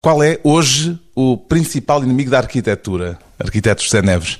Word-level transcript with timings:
Qual 0.00 0.22
é 0.22 0.38
hoje 0.44 0.96
o 1.12 1.36
principal 1.36 2.04
inimigo 2.04 2.30
da 2.30 2.38
arquitetura, 2.38 3.18
arquiteto 3.36 3.82
José 3.82 4.00
Neves? 4.00 4.38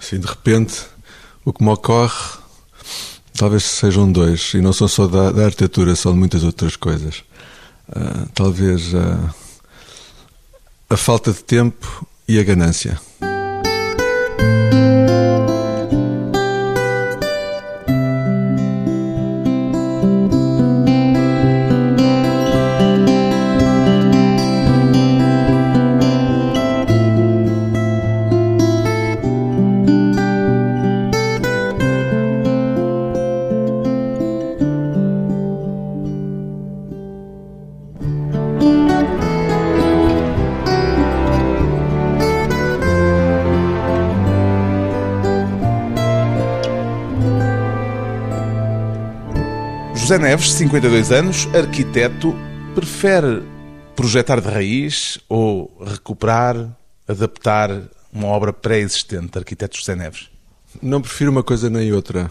Assim, 0.00 0.18
de 0.18 0.26
repente, 0.26 0.80
o 1.44 1.52
que 1.52 1.62
me 1.62 1.68
ocorre 1.68 2.40
talvez 3.36 3.64
sejam 3.64 4.10
dois, 4.10 4.54
e 4.54 4.62
não 4.62 4.72
são 4.72 4.88
só 4.88 5.06
da, 5.06 5.30
da 5.30 5.44
arquitetura, 5.44 5.94
são 5.94 6.12
de 6.12 6.18
muitas 6.18 6.44
outras 6.44 6.76
coisas. 6.76 7.24
Uh, 7.88 8.26
talvez 8.34 8.94
uh, 8.94 9.34
a 10.88 10.96
falta 10.96 11.30
de 11.30 11.44
tempo 11.44 12.06
e 12.26 12.38
a 12.38 12.42
ganância. 12.42 12.98
José 50.12 50.22
Neves, 50.22 50.52
52 50.52 51.10
anos, 51.10 51.48
arquiteto, 51.54 52.36
prefere 52.74 53.42
projetar 53.96 54.42
de 54.42 54.46
raiz 54.46 55.18
ou 55.26 55.74
recuperar, 55.80 56.76
adaptar 57.08 57.70
uma 58.12 58.26
obra 58.26 58.52
pré-existente, 58.52 59.38
arquiteto 59.38 59.78
José 59.78 59.94
Neves? 59.94 60.28
Não 60.82 61.00
prefiro 61.00 61.30
uma 61.30 61.42
coisa 61.42 61.70
nem 61.70 61.94
outra. 61.94 62.30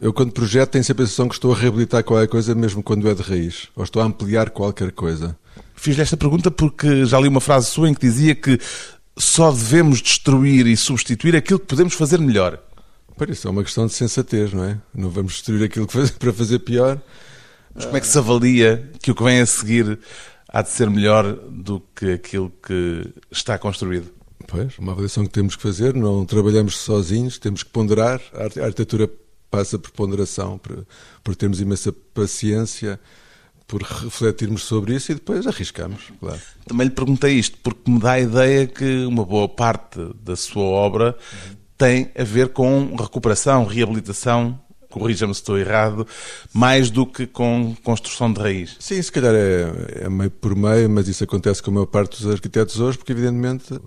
Eu, 0.00 0.10
quando 0.14 0.32
projeto, 0.32 0.70
tenho 0.70 0.84
sempre 0.84 1.02
a 1.02 1.06
sensação 1.06 1.28
que 1.28 1.34
estou 1.34 1.52
a 1.52 1.54
reabilitar 1.54 2.02
qualquer 2.02 2.28
coisa, 2.28 2.54
mesmo 2.54 2.82
quando 2.82 3.10
é 3.10 3.14
de 3.14 3.20
raiz, 3.20 3.68
ou 3.76 3.84
estou 3.84 4.00
a 4.00 4.06
ampliar 4.06 4.48
qualquer 4.48 4.90
coisa. 4.90 5.36
Fiz-lhe 5.74 6.00
esta 6.00 6.16
pergunta 6.16 6.50
porque 6.50 7.04
já 7.04 7.20
li 7.20 7.28
uma 7.28 7.42
frase 7.42 7.66
sua 7.66 7.90
em 7.90 7.94
que 7.94 8.00
dizia 8.00 8.34
que 8.34 8.58
só 9.18 9.50
devemos 9.52 10.00
destruir 10.00 10.66
e 10.66 10.78
substituir 10.78 11.36
aquilo 11.36 11.58
que 11.58 11.66
podemos 11.66 11.92
fazer 11.92 12.18
melhor. 12.18 12.58
Para 13.16 13.32
isso 13.32 13.46
é 13.46 13.50
uma 13.50 13.62
questão 13.62 13.86
de 13.86 13.92
sensatez, 13.92 14.52
não 14.52 14.64
é? 14.64 14.78
Não 14.92 15.08
vamos 15.08 15.34
destruir 15.34 15.64
aquilo 15.64 15.86
que 15.86 15.92
faz, 15.92 16.10
para 16.12 16.32
fazer 16.32 16.58
pior. 16.60 17.00
Mas 17.74 17.84
como 17.84 17.96
é 17.96 18.00
que 18.00 18.06
se 18.06 18.18
avalia 18.18 18.90
que 19.02 19.10
o 19.10 19.14
que 19.14 19.22
vem 19.22 19.40
a 19.40 19.46
seguir 19.46 19.98
há 20.48 20.62
de 20.62 20.70
ser 20.70 20.88
melhor 20.90 21.32
do 21.32 21.80
que 21.94 22.12
aquilo 22.12 22.52
que 22.64 23.12
está 23.30 23.58
construído? 23.58 24.12
Pois, 24.46 24.78
uma 24.78 24.92
avaliação 24.92 25.24
que 25.24 25.30
temos 25.30 25.56
que 25.56 25.62
fazer, 25.62 25.94
não 25.94 26.24
trabalhamos 26.24 26.76
sozinhos, 26.76 27.38
temos 27.38 27.62
que 27.62 27.70
ponderar. 27.70 28.20
A 28.32 28.64
arquitetura 28.64 29.10
passa 29.50 29.78
por 29.78 29.90
ponderação, 29.92 30.58
por, 30.58 30.86
por 31.22 31.34
termos 31.34 31.60
imensa 31.60 31.92
paciência, 32.12 33.00
por 33.66 33.82
refletirmos 33.82 34.64
sobre 34.64 34.94
isso 34.94 35.12
e 35.12 35.14
depois 35.14 35.46
arriscamos, 35.46 36.12
claro. 36.20 36.40
Também 36.66 36.88
lhe 36.88 36.92
perguntei 36.92 37.34
isto 37.34 37.56
porque 37.62 37.90
me 37.90 37.98
dá 37.98 38.12
a 38.12 38.20
ideia 38.20 38.66
que 38.66 39.04
uma 39.06 39.24
boa 39.24 39.48
parte 39.48 39.98
da 40.22 40.36
sua 40.36 40.64
obra 40.64 41.16
tem 41.76 42.10
a 42.16 42.24
ver 42.24 42.50
com 42.50 42.94
recuperação, 42.96 43.64
reabilitação, 43.64 44.58
corrija-me 44.90 45.34
se 45.34 45.40
estou 45.40 45.58
errado, 45.58 46.06
mais 46.52 46.88
do 46.88 47.04
que 47.04 47.26
com 47.26 47.74
construção 47.82 48.32
de 48.32 48.40
raiz. 48.40 48.76
Sim, 48.78 49.02
se 49.02 49.10
calhar 49.10 49.34
é, 49.34 50.04
é 50.04 50.08
meio 50.08 50.30
por 50.30 50.54
meio, 50.54 50.88
mas 50.88 51.08
isso 51.08 51.24
acontece 51.24 51.62
com 51.62 51.70
a 51.70 51.74
maior 51.74 51.86
parte 51.86 52.22
dos 52.22 52.32
arquitetos 52.32 52.78
hoje, 52.78 52.96
porque 52.96 53.12
evidentemente 53.12 53.78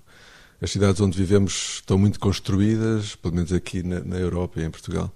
as 0.60 0.70
cidades 0.70 1.00
onde 1.00 1.16
vivemos 1.16 1.76
estão 1.76 1.96
muito 1.96 2.20
construídas, 2.20 3.14
pelo 3.16 3.34
menos 3.34 3.52
aqui 3.52 3.82
na, 3.82 4.00
na 4.00 4.16
Europa 4.16 4.60
e 4.60 4.64
em 4.64 4.70
Portugal, 4.70 5.10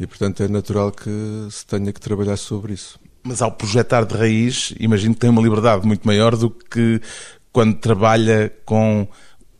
e 0.00 0.06
portanto 0.06 0.42
é 0.42 0.48
natural 0.48 0.90
que 0.90 1.10
se 1.50 1.66
tenha 1.66 1.92
que 1.92 2.00
trabalhar 2.00 2.36
sobre 2.36 2.72
isso. 2.72 2.98
Mas 3.22 3.42
ao 3.42 3.50
projetar 3.50 4.04
de 4.04 4.16
raiz, 4.16 4.72
imagino 4.78 5.12
que 5.14 5.20
tem 5.20 5.30
uma 5.30 5.42
liberdade 5.42 5.86
muito 5.86 6.06
maior 6.06 6.36
do 6.36 6.48
que 6.48 7.00
quando 7.52 7.76
trabalha 7.76 8.52
com 8.64 9.08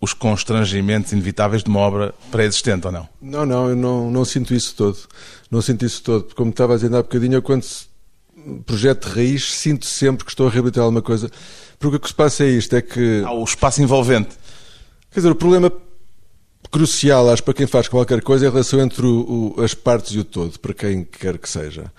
os 0.00 0.12
constrangimentos 0.12 1.12
inevitáveis 1.12 1.62
de 1.62 1.70
uma 1.70 1.80
obra 1.80 2.14
pré-existente, 2.30 2.86
ou 2.86 2.92
não? 2.92 3.08
Não, 3.20 3.46
não, 3.46 3.68
eu 3.70 3.76
não, 3.76 4.10
não 4.10 4.24
sinto 4.24 4.54
isso 4.54 4.74
todo. 4.74 4.98
Não 5.50 5.62
sinto 5.62 5.84
isso 5.84 6.02
todo, 6.02 6.24
porque 6.24 6.36
como 6.36 6.50
estava 6.50 6.74
a 6.74 6.76
dizer 6.76 6.94
há 6.94 7.02
bocadinho, 7.02 7.34
eu 7.34 7.42
quando 7.42 7.64
projeto 8.64 9.08
de 9.08 9.14
raiz 9.14 9.52
sinto 9.52 9.86
sempre 9.86 10.24
que 10.24 10.30
estou 10.30 10.46
a 10.46 10.50
reabilitar 10.50 10.84
alguma 10.84 11.02
coisa. 11.02 11.30
Porque 11.78 11.96
o 11.96 12.00
que 12.00 12.08
se 12.08 12.14
passa 12.14 12.44
é 12.44 12.48
isto, 12.48 12.74
é 12.74 12.82
que... 12.82 13.22
Há 13.24 13.32
o 13.32 13.44
espaço 13.44 13.82
envolvente. 13.82 14.36
Quer 15.10 15.20
dizer, 15.20 15.30
o 15.30 15.34
problema 15.34 15.72
crucial, 16.70 17.30
acho, 17.30 17.42
para 17.42 17.54
quem 17.54 17.66
faz 17.66 17.88
qualquer 17.88 18.20
coisa 18.22 18.46
é 18.46 18.48
a 18.48 18.50
relação 18.50 18.80
entre 18.80 19.04
o, 19.06 19.54
o, 19.56 19.62
as 19.62 19.74
partes 19.74 20.12
e 20.14 20.18
o 20.18 20.24
todo, 20.24 20.58
para 20.58 20.74
quem 20.74 21.04
quer 21.04 21.38
que 21.38 21.48
seja. 21.48 21.92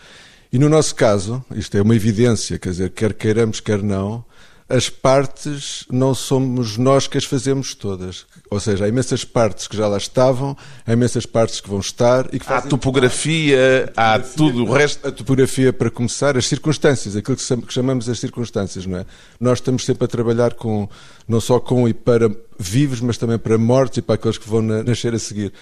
E 0.52 0.58
no 0.60 0.70
nosso 0.70 0.96
caso, 0.96 1.44
isto 1.56 1.76
é 1.78 1.82
uma 1.82 1.96
evidência, 1.96 2.58
quer 2.58 2.70
dizer, 2.70 2.92
quer 2.92 3.14
queiramos, 3.14 3.60
quer 3.60 3.82
não, 3.82 4.24
as 4.70 4.90
partes 4.90 5.86
não 5.90 6.14
somos 6.14 6.78
nós 6.78 7.08
que 7.08 7.18
as 7.18 7.24
fazemos 7.24 7.74
todas. 7.74 8.26
Ou 8.50 8.60
seja, 8.60 8.86
há 8.86 8.88
imensas 8.88 9.24
partes 9.24 9.68
que 9.68 9.78
já 9.78 9.88
lá 9.88 9.98
estavam, 9.98 10.58
há 10.86 10.92
imensas 10.92 11.26
partes 11.26 11.62
que 11.62 11.70
vão 11.70 11.80
estar 11.80 12.28
e 12.34 12.40
que 12.40 12.52
Há 12.52 12.62
topografia, 12.62 13.92
há 13.96 14.20
tudo 14.20 14.66
o 14.66 14.74
resto. 14.74 15.08
A 15.08 15.12
topografia 15.12 15.72
para 15.72 15.90
começar, 15.90 16.38
as 16.38 16.48
circunstâncias, 16.48 17.16
aquilo 17.16 17.38
que 17.38 17.74
chamamos 17.74 18.10
as 18.10 18.20
circunstâncias, 18.20 18.86
não 18.86 19.00
é? 19.00 19.06
Nós 19.40 19.60
estamos 19.60 19.86
sempre 19.86 20.04
a 20.04 20.08
trabalhar 20.08 20.54
com, 20.54 20.90
não 21.28 21.40
só 21.40 21.60
com 21.60 21.88
e 21.88 21.94
para 21.94 22.30
vivos, 22.60 23.00
mas 23.00 23.18
também 23.18 23.38
para 23.38 23.58
mortos 23.58 24.00
e 24.00 24.02
para 24.02 24.16
aqueles 24.16 24.38
que 24.38 24.50
vão 24.50 24.62
nascer 24.62 25.14
a 25.14 25.20
seguir. 25.20 25.54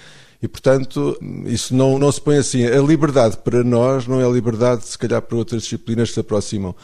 E, 0.42 0.48
portanto, 0.48 1.18
isso 1.46 1.76
não, 1.76 1.98
não 1.98 2.12
se 2.12 2.22
põe 2.22 2.38
assim. 2.38 2.66
A 2.66 2.82
liberdade 2.82 3.38
para 3.38 3.64
nós 3.64 4.08
não 4.08 4.20
é 4.20 4.26
a 4.26 4.30
liberdade, 4.30 4.86
se 4.86 4.98
calhar, 4.98 5.22
para 5.22 5.38
outras 5.38 5.64
disciplinas 5.64 6.10
que 6.10 6.16
se 6.16 6.20
aproximam. 6.20 6.76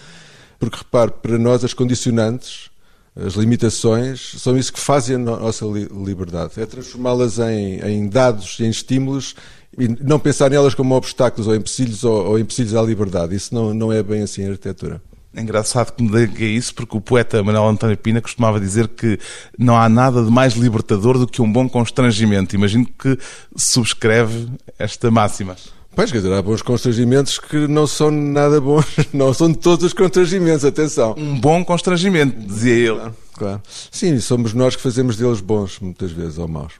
Porque, 0.61 0.77
repare, 0.77 1.09
para 1.19 1.39
nós 1.39 1.63
as 1.63 1.73
condicionantes, 1.73 2.69
as 3.15 3.33
limitações, 3.33 4.35
são 4.37 4.55
isso 4.55 4.71
que 4.71 4.79
fazem 4.79 5.15
a 5.15 5.19
nossa 5.19 5.65
liberdade. 5.65 6.61
É 6.61 6.67
transformá-las 6.67 7.39
em, 7.39 7.79
em, 7.79 8.07
dados, 8.07 8.59
em 8.59 8.69
estímulos 8.69 9.35
e 9.75 9.87
não 9.87 10.19
pensar 10.19 10.51
nelas 10.51 10.75
como 10.75 10.93
obstáculos 10.93 11.47
ou 11.47 11.55
empecilhos, 11.55 12.03
ou, 12.03 12.27
ou 12.27 12.39
empecilhos 12.39 12.75
à 12.75 12.81
liberdade. 12.83 13.35
Isso 13.35 13.55
não, 13.55 13.73
não 13.73 13.91
é 13.91 14.03
bem 14.03 14.21
assim 14.21 14.45
a 14.45 14.51
arquitetura. 14.51 15.01
É 15.33 15.41
engraçado 15.41 15.93
que 15.93 16.03
me 16.03 16.11
diga 16.11 16.45
isso, 16.45 16.75
porque 16.75 16.95
o 16.95 17.01
poeta 17.01 17.41
Manuel 17.41 17.67
António 17.67 17.97
Pina 17.97 18.21
costumava 18.21 18.59
dizer 18.59 18.87
que 18.87 19.17
não 19.57 19.75
há 19.75 19.89
nada 19.89 20.23
de 20.23 20.29
mais 20.29 20.53
libertador 20.53 21.17
do 21.17 21.25
que 21.25 21.41
um 21.41 21.51
bom 21.51 21.67
constrangimento. 21.67 22.53
Imagino 22.53 22.85
que 22.85 23.17
subscreve 23.55 24.47
esta 24.77 25.09
máxima. 25.09 25.55
Pois, 25.93 26.11
quer 26.11 26.19
dizer, 26.19 26.33
há 26.33 26.41
bons 26.41 26.61
constrangimentos 26.61 27.37
que 27.37 27.67
não 27.67 27.85
são 27.85 28.09
nada 28.09 28.61
bons, 28.61 28.85
não 29.13 29.33
são 29.33 29.51
de 29.51 29.57
todos 29.57 29.85
os 29.85 29.93
constrangimentos, 29.93 30.63
atenção. 30.63 31.15
Um 31.17 31.39
bom 31.39 31.63
constrangimento, 31.65 32.39
dizia 32.39 32.73
ele. 32.73 32.95
Claro, 32.95 33.15
claro. 33.33 33.61
Sim, 33.91 34.19
somos 34.19 34.53
nós 34.53 34.75
que 34.75 34.81
fazemos 34.81 35.17
deles 35.17 35.41
bons, 35.41 35.79
muitas 35.79 36.11
vezes, 36.11 36.37
ou 36.37 36.47
maus. 36.47 36.73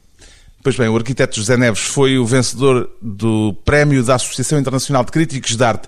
Pois 0.64 0.78
bem, 0.78 0.88
o 0.88 0.96
arquiteto 0.96 1.38
José 1.38 1.58
Neves 1.58 1.82
foi 1.82 2.20
o 2.20 2.26
vencedor 2.26 2.90
do 3.02 3.54
Prémio 3.66 4.04
da 4.04 4.16
Associação 4.16 4.60
Internacional 4.60 5.04
de 5.04 5.12
Críticos 5.12 5.58
de 5.58 5.64
Arte 5.64 5.88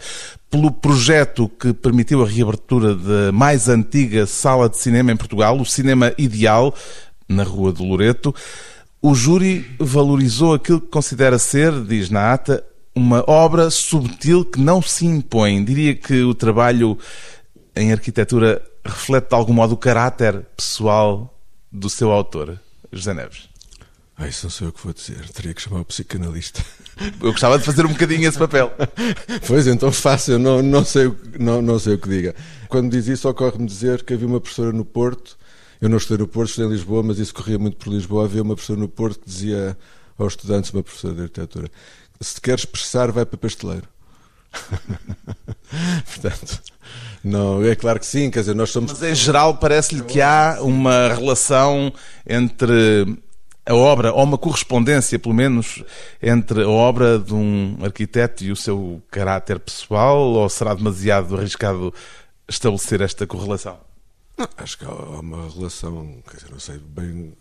pelo 0.49 0.71
projeto 0.71 1.47
que 1.47 1.73
permitiu 1.73 2.23
a 2.23 2.27
reabertura 2.27 2.95
da 2.95 3.31
mais 3.31 3.69
antiga 3.69 4.25
sala 4.25 4.67
de 4.67 4.77
cinema 4.77 5.11
em 5.11 5.17
Portugal, 5.17 5.59
o 5.59 5.65
Cinema 5.65 6.13
Ideal, 6.17 6.75
na 7.27 7.43
Rua 7.43 7.71
do 7.71 7.83
Loreto. 7.83 8.33
O 9.01 9.13
júri 9.13 9.65
valorizou 9.79 10.53
aquilo 10.53 10.81
que 10.81 10.87
considera 10.87 11.37
ser, 11.37 11.71
diz 11.81 12.09
na 12.09 12.33
ata, 12.33 12.63
uma 12.95 13.23
obra 13.27 13.69
subtil 13.69 14.45
que 14.45 14.59
não 14.59 14.81
se 14.81 15.05
impõe. 15.05 15.63
Diria 15.63 15.95
que 15.95 16.21
o 16.21 16.33
trabalho 16.33 16.97
em 17.75 17.91
arquitetura 17.91 18.61
reflete 18.85 19.29
de 19.29 19.35
algum 19.35 19.53
modo 19.53 19.73
o 19.73 19.77
caráter 19.77 20.45
pessoal 20.55 21.39
do 21.71 21.89
seu 21.89 22.11
autor, 22.11 22.59
José 22.91 23.13
Neves. 23.13 23.49
Ah, 24.15 24.27
isso 24.27 24.45
não 24.45 24.51
sei 24.51 24.67
o 24.67 24.71
que 24.71 24.83
vou 24.83 24.93
dizer. 24.93 25.27
Teria 25.29 25.53
que 25.53 25.61
chamar 25.61 25.81
o 25.81 25.85
psicanalista. 25.85 26.63
Eu 27.19 27.31
gostava 27.31 27.57
de 27.57 27.65
fazer 27.65 27.83
um 27.85 27.89
bocadinho 27.89 28.27
esse 28.27 28.37
papel. 28.37 28.71
pois, 29.47 29.65
então 29.65 29.91
faça. 29.91 30.33
Eu 30.33 30.39
não, 30.39 30.61
não, 30.61 30.85
sei, 30.85 31.11
não, 31.39 31.61
não 31.61 31.79
sei 31.79 31.95
o 31.95 31.97
que 31.97 32.07
diga. 32.07 32.35
Quando 32.69 32.91
diz 32.91 33.07
isso, 33.07 33.27
ocorre-me 33.27 33.65
dizer 33.65 34.03
que 34.03 34.13
havia 34.13 34.27
uma 34.27 34.39
professora 34.39 34.71
no 34.71 34.85
Porto. 34.85 35.35
Eu 35.81 35.89
não 35.89 35.97
estudei 35.97 36.19
no 36.19 36.27
Porto, 36.27 36.49
estudei 36.49 36.69
em 36.69 36.73
Lisboa, 36.73 37.01
mas 37.01 37.17
isso 37.17 37.33
corria 37.33 37.57
muito 37.57 37.77
por 37.77 37.91
Lisboa. 37.91 38.25
Havia 38.25 38.43
uma 38.43 38.53
professora 38.53 38.79
no 38.79 38.87
Porto 38.87 39.19
que 39.19 39.25
dizia 39.25 39.75
aos 40.17 40.33
estudantes, 40.33 40.71
uma 40.71 40.83
professora 40.83 41.15
de 41.15 41.21
arquitetura, 41.23 41.71
se 42.23 42.35
te 42.35 42.41
quer 42.41 42.55
expressar, 42.55 43.11
vai 43.11 43.25
para 43.25 43.37
pasteleiro. 43.37 43.87
Portanto, 46.05 46.61
não, 47.23 47.63
é 47.63 47.75
claro 47.75 47.99
que 47.99 48.05
sim, 48.05 48.29
quer 48.29 48.41
dizer, 48.41 48.55
nós 48.55 48.69
somos. 48.69 48.91
Mas 48.91 49.03
em 49.03 49.15
geral 49.15 49.57
parece-lhe 49.57 50.03
que 50.03 50.21
há 50.21 50.57
uma 50.61 51.09
relação 51.09 51.91
entre 52.27 53.17
a 53.65 53.73
obra, 53.73 54.11
ou 54.11 54.23
uma 54.23 54.37
correspondência, 54.37 55.17
pelo 55.17 55.33
menos, 55.33 55.83
entre 56.21 56.63
a 56.63 56.69
obra 56.69 57.17
de 57.17 57.33
um 57.33 57.77
arquiteto 57.81 58.43
e 58.43 58.51
o 58.51 58.55
seu 58.55 59.01
caráter 59.09 59.59
pessoal, 59.59 60.17
ou 60.17 60.49
será 60.49 60.73
demasiado 60.73 61.37
arriscado 61.37 61.93
estabelecer 62.47 63.01
esta 63.01 63.25
correlação? 63.25 63.79
Não, 64.37 64.47
acho 64.57 64.77
que 64.77 64.85
há 64.85 64.91
uma 64.91 65.49
relação, 65.49 66.21
quer 66.29 66.37
dizer, 66.37 66.51
não 66.51 66.59
sei 66.59 66.77
bem 66.77 67.33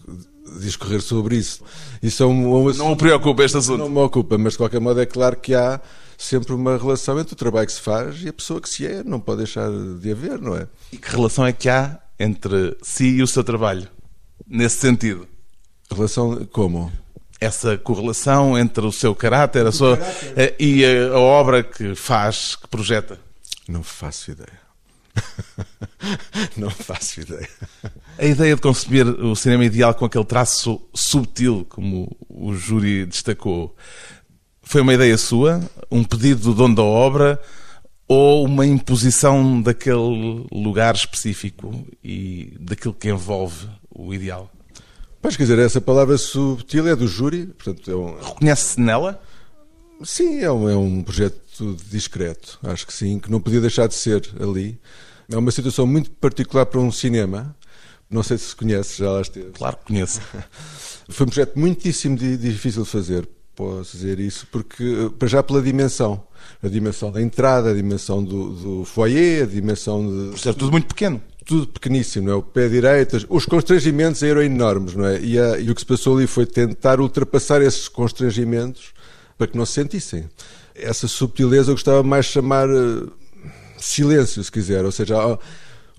discorrer 0.61 1.01
sobre 1.01 1.37
isso. 1.37 1.63
Isso 2.03 2.23
é 2.23 2.27
um, 2.27 2.69
um 2.69 2.73
não 2.75 2.93
o 2.93 2.97
preocupa 2.97 3.45
este 3.45 3.59
assunto? 3.59 3.79
Não 3.79 3.89
me 3.89 3.99
ocupa, 3.99 4.37
mas 4.39 4.53
de 4.53 4.59
qualquer 4.59 4.81
modo 4.81 5.01
é 5.01 5.07
claro 5.07 5.37
que 5.37 5.55
há 5.55 5.81
sempre 6.19 6.53
uma 6.53 6.77
relação 6.77 7.19
entre 7.19 7.35
o 7.35 7.37
trabalho 7.37 7.67
que 7.67 7.73
se 7.73 7.81
faz 7.81 8.23
e 8.23 8.29
a 8.29 8.33
pessoa 8.33 8.61
que 8.61 8.69
se 8.69 8.87
é, 8.87 9.03
não 9.03 9.21
pode 9.21 9.39
deixar 9.39 9.71
de 9.71 10.11
haver, 10.11 10.41
não 10.41 10.57
é? 10.57 10.67
E 10.93 10.97
que 10.97 11.11
relação 11.11 11.47
é 11.47 11.53
que 11.53 11.69
há 11.69 11.99
entre 12.19 12.77
si 12.83 13.07
e 13.07 13.23
o 13.23 13.27
seu 13.27 13.43
trabalho, 13.43 13.89
nesse 14.47 14.77
sentido? 14.77 15.27
Relação 15.91 16.47
como? 16.47 16.93
Essa 17.41 17.77
correlação 17.77 18.57
entre 18.57 18.87
o 18.87 18.93
seu 18.93 19.15
caráter, 19.15 19.67
a 19.67 19.73
sua, 19.73 19.97
caráter. 19.97 20.33
Eh, 20.37 20.55
e 20.61 20.85
a, 20.85 21.09
a 21.15 21.19
obra 21.19 21.63
que 21.65 21.95
faz, 21.97 22.55
que 22.55 22.69
projeta? 22.69 23.19
Não 23.69 23.83
faço 23.83 24.31
ideia. 24.31 24.63
não 26.57 26.71
faço 26.71 27.21
ideia. 27.21 27.49
A 28.19 28.25
ideia 28.25 28.55
de 28.55 28.61
conceber 28.61 29.07
o 29.07 29.35
cinema 29.35 29.65
ideal 29.65 29.95
com 29.95 30.05
aquele 30.05 30.25
traço 30.25 30.81
subtil, 30.95 31.67
como 31.69 32.15
o 32.29 32.55
júri 32.55 33.07
destacou, 33.07 33.75
foi 34.63 34.81
uma 34.81 34.95
ideia 34.95 35.17
sua? 35.17 35.61
Um 35.91 36.05
pedido 36.05 36.41
do 36.43 36.55
dono 36.55 36.75
da 36.75 36.83
obra? 36.83 37.41
Ou 38.07 38.45
uma 38.45 38.67
imposição 38.67 39.61
daquele 39.61 40.47
lugar 40.53 40.95
específico 40.95 41.87
e 42.05 42.55
daquilo 42.61 42.95
que 42.95 43.09
envolve 43.09 43.67
o 43.91 44.13
ideal? 44.13 44.51
Pois, 45.21 45.37
quer 45.37 45.45
dizer, 45.45 45.59
essa 45.59 45.81
palavra 45.81 46.19
subtil 46.19 46.87
é 46.87 46.95
do 46.95 47.09
júri. 47.09 47.47
Portanto, 47.47 47.91
é 47.91 47.95
um... 47.95 48.21
Reconhece-se 48.21 48.81
nela? 48.81 49.21
Sim, 50.05 50.41
é 50.41 50.51
um, 50.51 50.69
é 50.69 50.77
um 50.77 51.03
projeto 51.03 51.77
discreto, 51.89 52.59
acho 52.65 52.87
que 52.87 52.93
sim, 52.93 53.19
que 53.19 53.31
não 53.31 53.41
podia 53.41 53.61
deixar 53.61 53.87
de 53.87 53.95
ser 53.95 54.29
ali. 54.41 54.79
É 55.31 55.37
uma 55.37 55.51
situação 55.51 55.87
muito 55.87 56.11
particular 56.11 56.67
para 56.67 56.81
um 56.81 56.91
cinema. 56.91 57.55
Não 58.13 58.23
sei 58.23 58.37
se 58.37 58.55
conhece, 58.55 58.99
já 58.99 59.11
lá 59.11 59.23
esteve. 59.23 59.51
Claro 59.53 59.79
que 59.79 59.87
conheço. 59.87 60.21
Foi 61.09 61.25
um 61.25 61.31
projeto 61.31 61.59
muitíssimo 61.59 62.17
difícil 62.17 62.83
de 62.83 62.89
fazer, 62.89 63.29
posso 63.57 63.97
dizer 63.97 64.21
isso, 64.21 64.47
porque, 64.53 65.11
para 65.19 65.27
já 65.27 65.43
pela 65.43 65.63
dimensão. 65.63 66.23
A 66.63 66.69
dimensão 66.69 67.11
da 67.11 67.23
entrada, 67.23 67.71
a 67.71 67.75
dimensão 67.75 68.23
do, 68.23 68.51
do 68.51 68.85
foyer, 68.85 69.45
a 69.45 69.47
dimensão 69.47 70.07
de. 70.07 70.31
Por 70.33 70.39
ser 70.39 70.55
tudo 70.55 70.73
muito 70.73 70.89
pequeno. 70.89 71.23
Tudo 71.45 71.67
pequeníssimo, 71.67 72.27
não 72.27 72.35
é? 72.35 72.37
O 72.37 72.43
pé 72.43 72.69
direito, 72.69 73.27
os 73.29 73.47
constrangimentos 73.47 74.23
eram 74.23 74.43
enormes, 74.43 74.95
não 74.95 75.07
é? 75.07 75.19
E, 75.21 75.39
a, 75.39 75.59
e 75.59 75.71
o 75.71 75.75
que 75.75 75.81
se 75.81 75.87
passou 75.87 76.17
ali 76.17 76.27
foi 76.27 76.47
tentar 76.47 77.01
ultrapassar 77.01 77.63
esses 77.63 77.89
constrangimentos 77.89 78.93
para 79.39 79.47
que 79.47 79.57
não 79.57 79.65
se 79.65 79.73
sentissem. 79.73 80.29
Essa 80.75 81.09
subtileza 81.09 81.71
eu 81.71 81.75
gostava 81.75 82.03
mais 82.03 82.27
de 82.27 82.33
chamar 82.33 82.69
uh, 82.69 83.11
silêncio, 83.79 84.45
se 84.45 84.53
quiser, 84.53 84.85
ou 84.85 84.93
seja, 84.93 85.17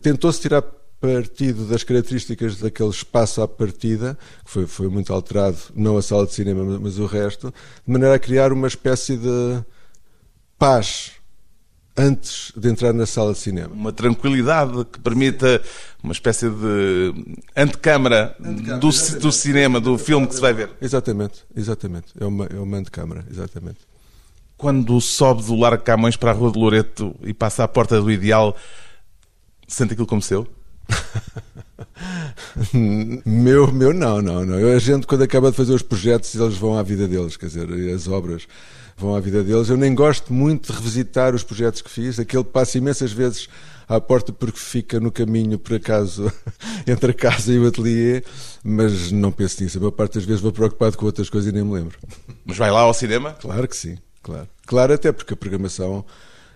tentou-se 0.02 0.40
tirar 0.40 0.64
partido 1.04 1.66
das 1.66 1.84
características 1.84 2.60
daquele 2.60 2.90
espaço 2.90 3.42
à 3.42 3.48
partida, 3.48 4.18
que 4.46 4.50
foi, 4.50 4.66
foi 4.66 4.88
muito 4.88 5.12
alterado, 5.12 5.58
não 5.76 5.98
a 5.98 6.02
sala 6.02 6.26
de 6.26 6.34
cinema, 6.34 6.64
mas, 6.64 6.80
mas 6.80 6.98
o 6.98 7.06
resto, 7.06 7.54
de 7.86 7.92
maneira 7.92 8.16
a 8.16 8.20
criar 8.20 8.54
uma 8.54 8.68
espécie 8.68 9.18
de 9.18 9.62
paz 10.58 11.12
antes 11.98 12.54
de 12.56 12.70
entrar 12.70 12.94
na 12.94 13.06
sala 13.06 13.34
de 13.34 13.40
cinema. 13.40 13.74
Uma 13.74 13.92
tranquilidade 13.92 14.86
que 14.86 14.98
permita 14.98 15.62
uma 16.02 16.14
espécie 16.14 16.50
de 16.50 17.36
antecâmara, 17.54 18.34
do, 18.40 18.90
do 19.20 19.32
cinema, 19.34 19.82
do 19.82 19.98
filme 19.98 20.26
que 20.26 20.36
se 20.36 20.42
vai 20.42 20.54
ver. 20.54 20.70
Exatamente, 20.82 21.44
exatamente. 21.54 22.14
É 22.18 22.26
uma, 22.26 22.46
é 22.46 22.58
uma 22.58 22.78
antecâmara, 22.78 23.26
exatamente. 23.30 23.80
Quando 24.56 25.02
sobe 25.02 25.44
do 25.44 25.56
Largo 25.58 25.84
Camões 25.84 26.16
para 26.16 26.32
a 26.32 26.34
Rua 26.34 26.50
de 26.50 26.58
Loreto 26.58 27.14
e 27.24 27.34
passa 27.34 27.66
à 27.66 27.68
porta 27.68 28.00
do 28.00 28.10
Ideal, 28.10 28.56
sente 29.68 29.92
aquilo 29.92 30.08
como 30.08 30.22
seu? 30.22 30.48
meu, 33.26 33.72
meu 33.72 33.94
não, 33.94 34.22
não, 34.22 34.46
não. 34.46 34.72
A 34.72 34.80
gente 34.80 35.08
quando 35.08 35.24
acaba 35.24 35.52
de 35.52 35.58
fazer 35.58 35.74
os 35.74 35.82
projetos, 35.82 36.34
eles 36.36 36.58
vão 36.58 36.78
à 36.78 36.84
vida 36.84 37.08
deles, 37.08 37.38
quer 37.38 37.48
dizer, 37.48 37.70
as 37.94 38.08
obras 38.08 38.48
vão 38.98 39.16
à 39.16 39.20
vida 39.20 39.44
deles. 39.44 39.70
Eu 39.70 39.78
nem 39.78 39.94
gosto 39.94 40.34
muito 40.34 40.72
de 40.72 40.78
revisitar 40.78 41.34
os 41.34 41.44
projetos 41.44 41.82
que 41.82 41.90
fiz. 41.90 42.20
Aquele 42.20 42.44
passa 42.44 42.78
imensas 42.78 43.12
vezes 43.12 43.48
à 43.88 44.00
porta 44.00 44.32
porque 44.32 44.60
fica 44.60 45.00
no 45.00 45.12
caminho, 45.12 45.60
por 45.60 45.76
acaso, 45.76 46.32
entre 46.88 47.12
a 47.12 47.14
casa 47.14 47.52
e 47.52 47.60
o 47.60 47.68
ateliê, 47.68 48.24
mas 48.64 49.12
não 49.12 49.32
penso 49.32 49.64
nisso. 49.64 49.78
A 49.78 49.82
maior 49.82 49.92
parte 49.92 50.16
das 50.16 50.26
vezes 50.26 50.42
vou 50.42 50.52
preocupado 50.52 50.98
com 50.98 51.06
outras 51.06 51.30
coisas 51.30 51.52
e 51.52 51.54
nem 51.54 51.64
me 51.64 51.74
lembro. 51.74 51.98
Mas 52.46 52.58
vai 52.58 52.72
lá 52.72 52.82
ao 52.82 52.94
cinema? 52.94 53.36
Claro 53.40 53.68
que 53.68 53.76
sim, 53.76 53.98
claro. 54.22 54.48
Claro, 54.66 54.94
até 54.94 55.12
porque 55.12 55.34
a 55.34 55.38
programação 55.38 56.06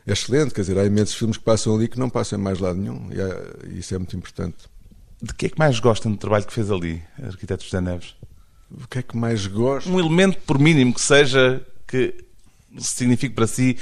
é 0.07 0.13
excelente, 0.13 0.53
quer 0.53 0.61
dizer, 0.61 0.77
há 0.79 0.85
imensos 0.85 1.15
filmes 1.15 1.37
que 1.37 1.43
passam 1.43 1.75
ali 1.75 1.89
que 1.89 1.99
não 1.99 2.09
passam 2.09 2.39
em 2.39 2.41
mais 2.41 2.59
lado 2.59 2.79
nenhum, 2.79 3.09
e, 3.11 3.19
é, 3.19 3.77
isso 3.77 3.93
é 3.93 3.97
muito 3.97 4.15
importante. 4.15 4.55
De 5.21 5.33
que 5.33 5.47
é 5.47 5.49
que 5.49 5.59
mais 5.59 5.79
gostam 5.79 6.11
do 6.11 6.17
trabalho 6.17 6.45
que 6.45 6.53
fez 6.53 6.71
ali, 6.71 7.03
arquiteto 7.21 7.63
José 7.65 7.81
Neves? 7.81 8.15
O 8.71 8.87
que 8.87 8.99
é 8.99 9.01
que 9.01 9.17
mais 9.17 9.45
gosto? 9.47 9.89
Um 9.89 9.99
elemento, 9.99 10.39
por 10.45 10.57
mínimo 10.59 10.93
que 10.93 11.01
seja, 11.01 11.61
que 11.85 12.13
signifique 12.79 13.35
para 13.35 13.47
si 13.47 13.77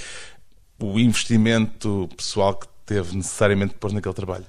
o 0.80 1.00
investimento 1.00 2.10
pessoal 2.18 2.56
que 2.56 2.68
teve 2.86 3.16
necessariamente 3.16 3.74
de 3.74 3.80
pôr 3.80 3.92
naquele 3.92 4.16
trabalho? 4.16 4.46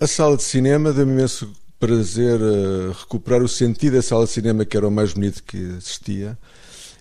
A 0.00 0.06
sala 0.08 0.36
de 0.36 0.42
cinema 0.42 0.92
deu-me 0.92 1.12
imenso 1.12 1.52
prazer 1.78 2.40
uh, 2.40 2.92
recuperar 2.92 3.42
o 3.42 3.48
sentido 3.48 3.94
da 3.94 4.02
sala 4.02 4.24
de 4.24 4.32
cinema, 4.32 4.64
que 4.64 4.76
era 4.76 4.88
o 4.88 4.90
mais 4.90 5.12
bonito 5.12 5.42
que 5.42 5.56
existia 5.56 6.36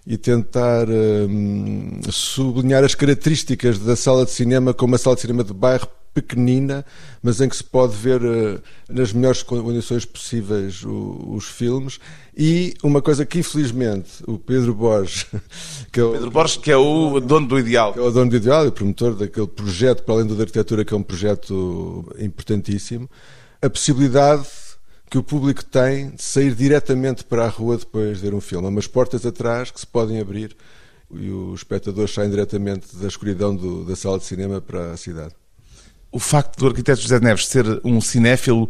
e 0.06 0.18
tentar 0.18 0.88
hum, 0.90 2.02
sublinhar 2.10 2.84
as 2.84 2.94
características 2.94 3.80
da 3.80 3.96
sala 3.96 4.26
de 4.26 4.32
cinema 4.32 4.74
como 4.74 4.94
uma 4.94 4.98
sala 4.98 5.16
de 5.16 5.22
cinema 5.22 5.44
de 5.44 5.54
bairro 5.54 5.88
pequenina, 6.14 6.86
mas 7.22 7.42
em 7.42 7.50
que 7.50 7.56
se 7.56 7.64
pode 7.64 7.96
ver 7.96 8.22
uh, 8.22 8.62
nas 8.88 9.12
melhores 9.12 9.42
condições 9.42 10.06
possíveis 10.06 10.84
o, 10.84 11.34
os 11.36 11.46
filmes. 11.46 12.00
E 12.38 12.74
uma 12.84 13.02
coisa 13.02 13.26
que, 13.26 13.40
infelizmente, 13.40 14.12
o 14.28 14.38
Pedro 14.38 14.74
Borges, 14.74 15.26
que 15.92 16.00
é 16.00 16.04
o, 16.04 16.12
Pedro 16.12 16.32
Borges, 16.32 16.58
que 16.58 16.72
é 16.72 16.78
o 16.78 17.20
dono 17.20 17.48
do 17.48 17.58
Ideal, 17.58 17.94
que 17.94 18.00
é 18.00 18.02
o 18.02 18.12
dono 18.12 18.30
do 18.30 18.36
Ideal 18.36 18.66
e 18.66 18.68
o 18.68 18.72
promotor 18.72 19.16
daquele 19.16 19.48
projeto, 19.48 20.04
para 20.04 20.16
além 20.16 20.28
da 20.28 20.36
arquitetura, 20.36 20.86
que 20.86 20.94
é 20.94 20.98
um 20.98 21.04
projeto 21.04 22.06
importantíssimo, 22.20 23.10
a 23.62 23.70
possibilidade 23.70 24.46
que 25.14 25.18
o 25.20 25.22
público 25.22 25.64
tem 25.64 26.10
de 26.10 26.24
sair 26.24 26.56
diretamente 26.56 27.24
para 27.24 27.46
a 27.46 27.48
rua 27.48 27.78
depois 27.78 28.18
de 28.18 28.24
ver 28.24 28.34
um 28.34 28.42
filme. 28.42 28.66
Há 28.66 28.70
umas 28.70 28.88
portas 28.88 29.24
atrás 29.28 29.70
que 29.70 29.80
se 29.80 29.86
podem 29.86 30.20
abrir 30.20 30.58
e 31.12 31.30
os 31.30 31.60
espectadores 31.60 32.12
saem 32.12 32.32
diretamente 32.32 32.96
da 32.96 33.08
escuridão 33.08 33.56
do, 33.56 33.86
da 33.86 33.96
sala 33.96 34.18
de 34.18 34.26
cinema 34.26 34.60
para 34.60 34.92
a 34.92 34.98
cidade. 34.98 35.36
O 36.12 36.18
facto 36.18 36.58
do 36.58 36.66
arquiteto 36.66 37.00
José 37.00 37.20
Neves 37.20 37.46
ser 37.46 37.80
um 37.84 38.02
cinéfilo 38.02 38.68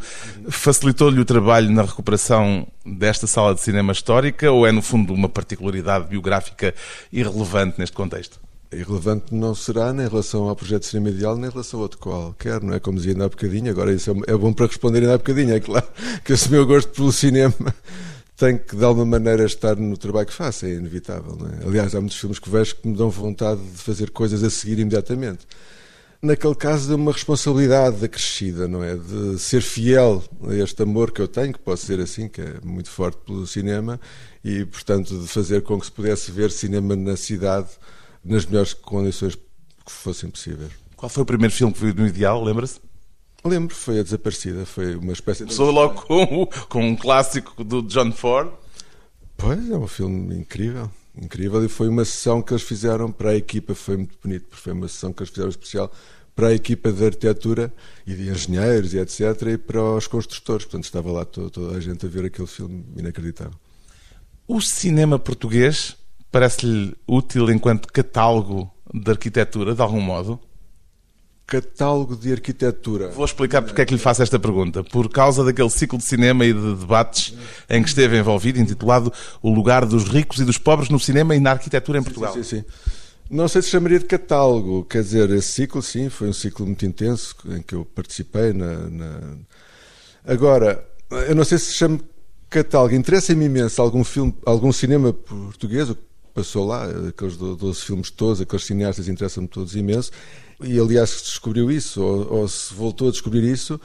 facilitou-lhe 0.50 1.22
o 1.22 1.24
trabalho 1.24 1.72
na 1.72 1.84
recuperação 1.84 2.68
desta 2.86 3.26
sala 3.26 3.56
de 3.56 3.62
cinema 3.62 3.94
histórica 3.94 4.52
ou 4.52 4.68
é, 4.68 4.72
no 4.74 4.82
fundo, 4.82 5.14
uma 5.14 5.30
particularidade 5.30 6.10
biográfica 6.10 6.76
irrelevante 7.10 7.80
neste 7.80 7.96
contexto? 7.96 8.43
Irrelevante 8.76 9.34
não 9.34 9.54
será 9.56 9.94
nem 9.94 10.06
em 10.06 10.10
relação 10.10 10.50
ao 10.50 10.56
projeto 10.56 10.82
de 10.82 10.88
cinema 10.88 11.10
ideal, 11.10 11.36
nem 11.36 11.50
em 11.50 11.52
relação 11.52 11.80
a 11.80 11.84
outro 11.84 11.98
qualquer, 11.98 12.62
não 12.62 12.74
é? 12.74 12.80
Como 12.80 12.98
dizia 12.98 13.14
ainda 13.14 13.26
há 13.26 13.30
bocadinho, 13.30 13.72
agora 13.72 13.94
isso 13.94 14.12
é, 14.12 14.34
é 14.34 14.38
bom 14.38 14.54
para 14.54 14.68
responder 14.68 15.00
ainda 15.00 15.16
há 15.16 15.18
bocadinho, 15.18 15.54
é 15.54 15.60
claro 15.60 15.88
que 16.24 16.34
esse 16.34 16.50
meu 16.50 16.66
gosto 16.66 16.90
pelo 16.90 17.12
cinema 17.12 17.76
tem 18.36 18.58
que 18.58 18.76
de 18.76 18.84
alguma 18.84 19.06
maneira 19.06 19.46
estar 19.46 19.76
no 19.76 19.98
trabalho 19.98 20.28
que 20.28 20.34
faço, 20.34 20.66
é 20.66 20.72
inevitável, 20.74 21.36
não 21.36 21.48
é? 21.48 21.66
Aliás, 21.66 21.96
há 21.96 22.00
muitos 22.00 22.18
filmes 22.18 22.40
que 22.40 22.50
vejo 22.50 22.76
que 22.76 22.88
me 22.88 22.96
dão 22.96 23.10
vontade 23.10 23.62
de 23.62 23.78
fazer 23.78 24.10
coisas 24.10 24.44
a 24.44 24.50
seguir 24.50 24.80
imediatamente. 24.80 25.48
Naquele 26.22 26.56
caso, 26.56 26.88
de 26.88 26.94
uma 26.94 27.12
responsabilidade 27.12 28.04
acrescida, 28.06 28.66
não 28.66 28.82
é? 28.82 28.96
De 28.96 29.38
ser 29.38 29.62
fiel 29.62 30.24
a 30.48 30.56
este 30.56 30.82
amor 30.82 31.12
que 31.12 31.22
eu 31.22 31.28
tenho, 31.28 31.52
que 31.52 31.60
pode 31.60 31.82
ser 31.82 32.00
assim, 32.00 32.30
que 32.30 32.40
é 32.40 32.56
muito 32.64 32.90
forte 32.90 33.18
pelo 33.26 33.46
cinema, 33.46 34.00
e, 34.42 34.64
portanto, 34.64 35.20
de 35.20 35.28
fazer 35.28 35.64
com 35.64 35.78
que 35.78 35.86
se 35.86 35.92
pudesse 35.92 36.32
ver 36.32 36.50
cinema 36.50 36.96
na 36.96 37.18
cidade 37.18 37.68
nas 38.24 38.46
melhores 38.46 38.74
condições 38.74 39.36
que 39.36 39.92
fossem 39.92 40.30
possíveis. 40.30 40.72
Qual 40.96 41.10
foi 41.10 41.24
o 41.24 41.26
primeiro 41.26 41.54
filme 41.54 41.74
que 41.74 41.80
viu 41.80 41.94
no 41.94 42.08
Ideal, 42.08 42.44
lembra-se? 42.44 42.80
Lembro, 43.44 43.76
foi 43.76 44.00
A 44.00 44.04
Desaparecida, 44.04 44.66
foi 44.66 44.96
uma 44.96 45.12
espécie 45.12 45.44
de... 45.44 45.54
Começou 45.54 45.72
logo 45.72 46.02
com, 46.04 46.46
com 46.70 46.88
um 46.88 46.96
clássico 46.96 47.62
do 47.62 47.82
John 47.82 48.14
Ford. 48.14 48.50
Pois, 49.36 49.70
é 49.70 49.76
um 49.76 49.88
filme 49.88 50.34
incrível, 50.38 50.90
incrível, 51.14 51.64
e 51.66 51.68
foi 51.68 51.90
uma 51.90 52.06
sessão 52.06 52.42
que 52.42 52.54
eles 52.54 52.64
fizeram 52.64 53.12
para 53.12 53.32
a 53.32 53.36
equipa, 53.36 53.76
foi 53.76 53.98
muito 53.98 54.18
bonito, 54.24 54.46
porque 54.48 54.64
foi 54.64 54.72
uma 54.72 54.88
sessão 54.88 55.12
que 55.12 55.22
eles 55.22 55.30
fizeram 55.30 55.50
especial 55.50 55.92
para 56.34 56.48
a 56.48 56.54
equipa 56.54 56.92
de 56.92 57.06
arquitetura 57.06 57.74
e 58.08 58.16
de 58.16 58.30
engenheiros 58.30 58.94
e 58.94 59.00
etc, 59.00 59.42
e 59.54 59.58
para 59.58 59.82
os 59.82 60.08
construtores, 60.08 60.66
portanto 60.66 60.86
estava 60.86 61.12
lá 61.12 61.26
toda, 61.26 61.50
toda 61.50 61.76
a 61.76 61.80
gente 61.82 62.06
a 62.06 62.10
ver 62.10 62.26
aquele 62.26 62.48
filme 62.48 62.86
inacreditável. 62.96 63.54
O 64.48 64.62
cinema 64.62 65.20
português 65.20 65.96
parece-lhe 66.34 66.96
útil 67.08 67.52
enquanto 67.52 67.88
catálogo 67.94 68.70
de 68.92 69.12
arquitetura, 69.12 69.76
de 69.76 69.82
algum 69.84 70.02
modo? 70.02 70.40
Catálogo 71.46 72.16
de 72.16 72.32
arquitetura. 72.32 73.10
Vou 73.10 73.24
explicar 73.24 73.62
porque 73.62 73.84
é 73.84 73.86
que 73.86 73.94
lhe 73.94 74.00
faço 74.00 74.24
esta 74.24 74.40
pergunta. 74.40 74.84
Por 74.84 75.10
causa 75.10 75.44
daquele 75.44 75.70
ciclo 75.70 76.00
de 76.00 76.04
cinema 76.04 76.44
e 76.44 76.52
de 76.52 76.76
debates 76.76 77.36
em 77.70 77.84
que 77.84 77.90
esteve 77.90 78.18
envolvido, 78.18 78.60
intitulado 78.60 79.14
O 79.44 79.54
Lugar 79.54 79.86
dos 79.86 80.06
Ricos 80.06 80.40
e 80.40 80.46
dos 80.46 80.58
Pobres 80.58 80.90
no 80.90 81.00
Cinema 81.00 81.36
e 81.36 81.40
na 81.40 81.52
Arquitetura 81.52 82.00
em 82.00 82.04
Portugal. 82.04 82.34
Sim, 82.34 82.42
sim, 82.42 82.62
sim. 82.62 82.66
Não 83.30 83.48
sei 83.48 83.62
se 83.62 83.70
chamaria 83.70 84.00
de 84.00 84.06
catálogo, 84.06 84.86
quer 84.86 85.04
dizer, 85.04 85.30
esse 85.30 85.50
ciclo, 85.50 85.84
sim, 85.84 86.10
foi 86.10 86.30
um 86.30 86.34
ciclo 86.34 86.66
muito 86.66 86.84
intenso 86.84 87.36
em 87.56 87.62
que 87.62 87.76
eu 87.76 87.86
participei. 87.86 88.54
Na, 88.54 88.90
na... 88.90 89.20
Agora, 90.26 90.84
eu 91.28 91.36
não 91.36 91.44
sei 91.44 91.60
se 91.60 91.74
chama 91.74 92.00
catálogo, 92.50 92.96
interessa-me 92.96 93.46
imenso 93.46 93.80
algum 93.82 94.04
filme, 94.04 94.36
algum 94.46 94.72
cinema 94.72 95.14
português, 95.14 95.90
passou 96.34 96.66
lá, 96.66 96.86
aqueles 97.08 97.38
12 97.38 97.82
filmes 97.82 98.10
todos, 98.10 98.42
aqueles 98.42 98.66
cineastas 98.66 99.08
interessam-me 99.08 99.48
todos 99.48 99.76
imenso, 99.76 100.12
e 100.62 100.80
aliás 100.80 101.10
se 101.10 101.24
descobriu 101.26 101.72
isso, 101.72 102.02
ou, 102.02 102.40
ou 102.40 102.48
se 102.48 102.74
voltou 102.74 103.10
a 103.10 103.12
descobrir 103.12 103.44
isso. 103.44 103.80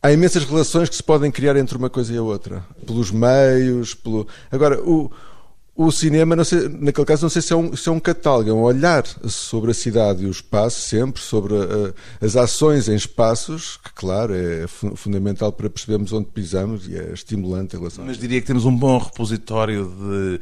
Há 0.00 0.12
imensas 0.12 0.44
relações 0.44 0.88
que 0.88 0.94
se 0.94 1.02
podem 1.02 1.30
criar 1.30 1.56
entre 1.56 1.76
uma 1.76 1.90
coisa 1.90 2.14
e 2.14 2.16
a 2.16 2.22
outra, 2.22 2.64
pelos 2.86 3.10
meios, 3.10 3.94
pelo. 3.94 4.28
Agora, 4.50 4.80
o, 4.80 5.10
o 5.78 5.92
cinema, 5.92 6.44
sei, 6.44 6.68
naquele 6.68 7.06
caso, 7.06 7.22
não 7.22 7.30
sei 7.30 7.40
se 7.40 7.52
é, 7.52 7.56
um, 7.56 7.76
se 7.76 7.88
é 7.88 7.92
um 7.92 8.00
catálogo, 8.00 8.50
é 8.50 8.52
um 8.52 8.62
olhar 8.62 9.06
sobre 9.28 9.70
a 9.70 9.74
cidade 9.74 10.24
e 10.24 10.26
o 10.26 10.30
espaço, 10.30 10.80
sempre, 10.80 11.22
sobre 11.22 11.54
uh, 11.54 11.94
as 12.20 12.34
ações 12.34 12.88
em 12.88 12.96
espaços, 12.96 13.76
que, 13.76 13.92
claro, 13.94 14.34
é 14.34 14.66
fundamental 14.66 15.52
para 15.52 15.70
percebermos 15.70 16.12
onde 16.12 16.26
pisamos 16.26 16.88
e 16.88 16.96
é 16.96 17.12
estimulante 17.12 17.76
em 17.76 17.78
relação 17.78 18.04
Mas 18.04 18.18
diria 18.18 18.40
que 18.40 18.46
temos 18.48 18.64
um 18.64 18.74
bom 18.74 18.98
repositório 18.98 19.84
de 19.84 20.40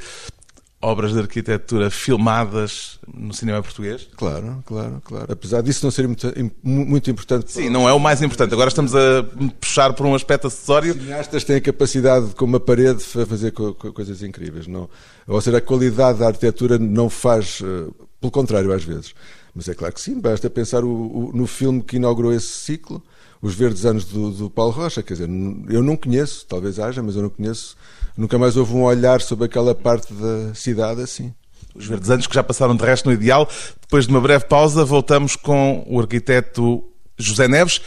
obras 0.81 1.13
de 1.13 1.19
arquitetura 1.19 1.91
filmadas 1.91 2.99
no 3.13 3.33
cinema 3.33 3.63
português? 3.63 4.09
Claro, 4.17 4.63
claro, 4.67 5.01
claro. 5.05 5.33
Apesar 5.33 5.63
disso 5.63 5.85
não 5.85 5.91
ser 5.91 6.07
muito, 6.07 6.33
muito 6.63 7.11
importante. 7.11 7.51
Sim, 7.51 7.71
não 7.71 7.89
é 7.89 7.93
o 7.93 7.99
mais 7.99 8.23
importante. 8.23 8.53
Agora 8.53 8.69
estamos 8.69 8.95
a 8.95 9.25
puxar 9.61 9.93
por 9.95 10.07
um 10.07 10.15
aspecto 10.15 10.47
acessório. 10.47 10.93
Os 10.95 11.01
cineastas 11.01 11.45
têm 11.45 11.57
a 11.57 11.61
capacidade, 11.61 12.35
com 12.35 12.45
uma 12.45 12.61
parede, 12.61 12.99
de 12.99 13.05
fazer 13.05 13.53
coisas 13.53 14.23
incríveis. 14.23 14.67
Não, 14.67 14.89
ou 15.27 15.41
seja, 15.41 15.59
a 15.59 15.61
qualidade 15.61 16.19
da 16.19 16.27
arquitetura 16.27 16.79
não 16.79 17.09
faz, 17.09 17.61
eh, 17.63 17.91
pelo 18.21 18.31
contrário, 18.31 18.73
às 18.73 18.85
vezes. 18.85 19.15
Mas 19.55 19.69
é 19.69 19.75
claro 19.75 19.95
que 19.95 20.01
sim, 20.01 20.21
basta 20.21 20.51
pensar 20.51 20.85
o, 20.85 20.89
o, 20.89 21.31
no 21.35 21.47
filme 21.47 21.83
que 21.83 21.97
inaugurou 21.97 22.33
esse 22.33 22.49
ciclo, 22.49 23.03
Os 23.41 23.55
Verdes 23.55 23.87
Anos 23.87 24.05
do, 24.05 24.31
do 24.31 24.51
Paulo 24.51 24.73
Rocha. 24.73 25.03
Quer 25.03 25.15
dizer, 25.15 25.29
eu 25.71 25.83
não 25.83 25.97
conheço, 25.97 26.45
talvez 26.47 26.79
haja, 26.79 27.03
mas 27.03 27.17
eu 27.17 27.23
não 27.23 27.31
conheço 27.31 27.75
nunca 28.17 28.39
mais 28.39 28.57
houve 28.57 28.75
um 28.75 28.83
olhar 28.83 29.21
sobre 29.21 29.45
aquela 29.45 29.75
parte 29.75 30.13
da 30.13 30.55
cidade 30.55 31.03
assim. 31.03 31.35
Os 31.75 31.87
verdes 31.87 32.09
anos 32.09 32.27
que 32.27 32.35
já 32.35 32.43
passaram 32.43 32.75
de 32.75 32.85
resto 32.85 33.07
no 33.07 33.13
ideal. 33.13 33.49
Depois 33.81 34.07
de 34.07 34.11
uma 34.11 34.21
breve 34.21 34.47
pausa, 34.47 34.85
voltamos 34.85 35.37
com 35.37 35.85
o 35.87 36.01
arquiteto 36.01 36.83
José 37.19 37.47
Neves, 37.47 37.83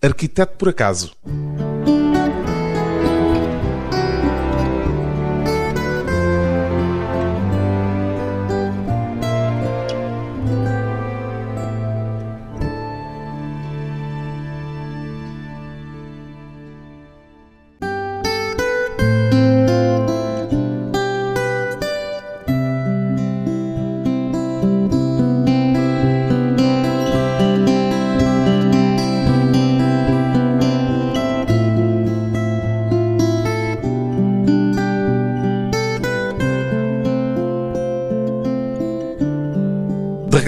arquiteto 0.00 0.56
por 0.56 0.70
acaso. 0.70 1.12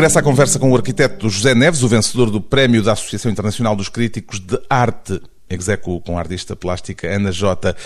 Regressa 0.00 0.20
à 0.20 0.22
conversa 0.22 0.58
com 0.58 0.72
o 0.72 0.74
arquiteto 0.74 1.28
José 1.28 1.54
Neves, 1.54 1.82
o 1.82 1.88
vencedor 1.88 2.30
do 2.30 2.40
prémio 2.40 2.82
da 2.82 2.92
Associação 2.92 3.30
Internacional 3.30 3.76
dos 3.76 3.90
Críticos 3.90 4.40
de 4.40 4.58
Arte, 4.66 5.20
execuo 5.46 6.00
com 6.00 6.16
a 6.16 6.20
artista 6.22 6.56
plástica 6.56 7.06
Ana 7.06 7.30
Jota, 7.30 7.76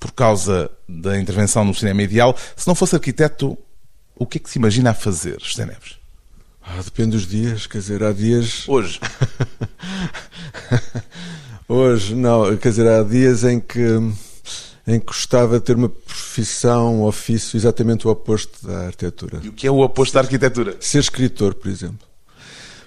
por 0.00 0.10
causa 0.12 0.70
da 0.88 1.20
intervenção 1.20 1.66
no 1.66 1.74
cinema 1.74 2.00
ideal. 2.00 2.34
Se 2.56 2.66
não 2.66 2.74
fosse 2.74 2.94
arquiteto, 2.94 3.58
o 4.16 4.24
que 4.24 4.38
é 4.38 4.40
que 4.40 4.48
se 4.48 4.58
imagina 4.58 4.92
a 4.92 4.94
fazer, 4.94 5.36
José 5.42 5.66
Neves? 5.66 5.98
Ah, 6.62 6.80
depende 6.82 7.10
dos 7.10 7.26
dias, 7.26 7.66
quer 7.66 7.78
dizer, 7.80 8.02
há 8.02 8.14
dias. 8.14 8.66
Hoje. 8.66 8.98
Hoje, 11.68 12.14
não, 12.14 12.56
quer 12.56 12.70
dizer, 12.70 12.88
há 12.88 13.02
dias 13.02 13.44
em 13.44 13.60
que 13.60 14.10
em 14.88 14.98
que 14.98 15.04
gostava 15.04 15.60
de 15.60 15.66
ter 15.66 15.76
uma 15.76 15.90
profissão, 15.90 17.00
um 17.00 17.04
ofício 17.04 17.58
exatamente 17.58 18.08
o 18.08 18.10
oposto 18.10 18.66
da 18.66 18.86
arquitetura. 18.86 19.38
E 19.44 19.48
o 19.50 19.52
que 19.52 19.66
é 19.66 19.70
o 19.70 19.80
oposto 19.80 20.14
da 20.14 20.20
arquitetura? 20.20 20.76
Ser 20.80 21.00
escritor, 21.00 21.52
por 21.52 21.68
exemplo. 21.68 22.08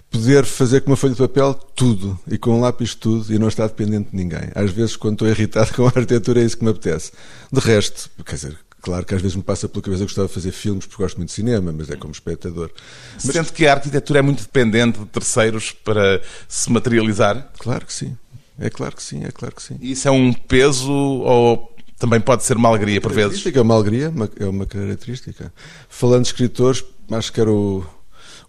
Poder 0.10 0.44
fazer 0.44 0.82
com 0.82 0.90
uma 0.90 0.98
folha 0.98 1.14
de 1.14 1.20
papel 1.20 1.54
tudo, 1.54 2.20
e 2.28 2.40
com 2.40 2.58
um 2.58 2.60
lápis 2.60 2.96
tudo, 2.96 3.32
e 3.32 3.38
não 3.38 3.48
estar 3.48 3.68
dependente 3.68 4.10
de 4.10 4.16
ninguém. 4.16 4.50
Às 4.56 4.72
vezes, 4.72 4.96
quando 4.96 5.14
estou 5.14 5.28
irritado 5.28 5.72
com 5.76 5.84
a 5.84 5.90
arquitetura, 5.90 6.42
é 6.42 6.44
isso 6.44 6.58
que 6.58 6.64
me 6.64 6.72
apetece. 6.72 7.12
De 7.54 7.60
resto, 7.60 8.10
quer 8.26 8.36
dizer, 8.36 8.58
Claro 8.82 9.06
que 9.06 9.14
às 9.14 9.22
vezes 9.22 9.38
me 9.38 9.44
passa 9.44 9.70
pela 9.70 9.84
cabeça 9.84 10.00
que 10.00 10.06
gostava 10.06 10.28
de 10.28 10.34
fazer 10.34 10.52
filmes 10.52 10.88
porque 10.88 11.04
gosto 11.04 11.18
muito 11.18 11.30
de 11.30 11.36
cinema, 11.36 11.72
mas 11.72 11.88
é 11.92 11.96
como 11.96 12.12
espectador. 12.12 12.72
Mas... 13.14 13.32
Sente 13.32 13.54
que 13.54 13.68
a 13.68 13.74
arquitetura 13.74 14.18
é 14.18 14.22
muito 14.24 14.42
dependente 14.42 14.98
de 14.98 15.06
terceiros 15.06 15.72
para 15.72 16.20
se 16.48 16.72
materializar? 16.72 17.52
Claro 17.60 17.86
que 17.86 17.94
sim. 17.94 18.18
É 18.62 18.70
claro 18.70 18.96
que 18.96 19.02
sim, 19.02 19.24
é 19.24 19.32
claro 19.32 19.56
que 19.56 19.64
sim. 19.64 19.78
E 19.82 19.92
isso 19.92 20.08
é 20.08 20.12
um 20.12 20.32
peso 20.32 20.92
ou 20.92 21.71
também 22.02 22.20
pode 22.20 22.44
ser 22.44 22.58
uma 22.58 22.68
alegria 22.68 23.00
por 23.00 23.14
vezes. 23.14 23.46
É 23.56 23.62
uma 23.62 23.76
alegria, 23.76 24.12
é 24.40 24.46
uma 24.46 24.66
característica. 24.66 25.54
Falando 25.88 26.24
de 26.24 26.30
escritores, 26.30 26.84
acho 27.12 27.32
que 27.32 27.40
era 27.40 27.52
o, 27.52 27.86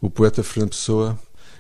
o 0.01 0.09
poeta 0.09 0.43
Fernando 0.43 0.71
Pessoa 0.71 1.19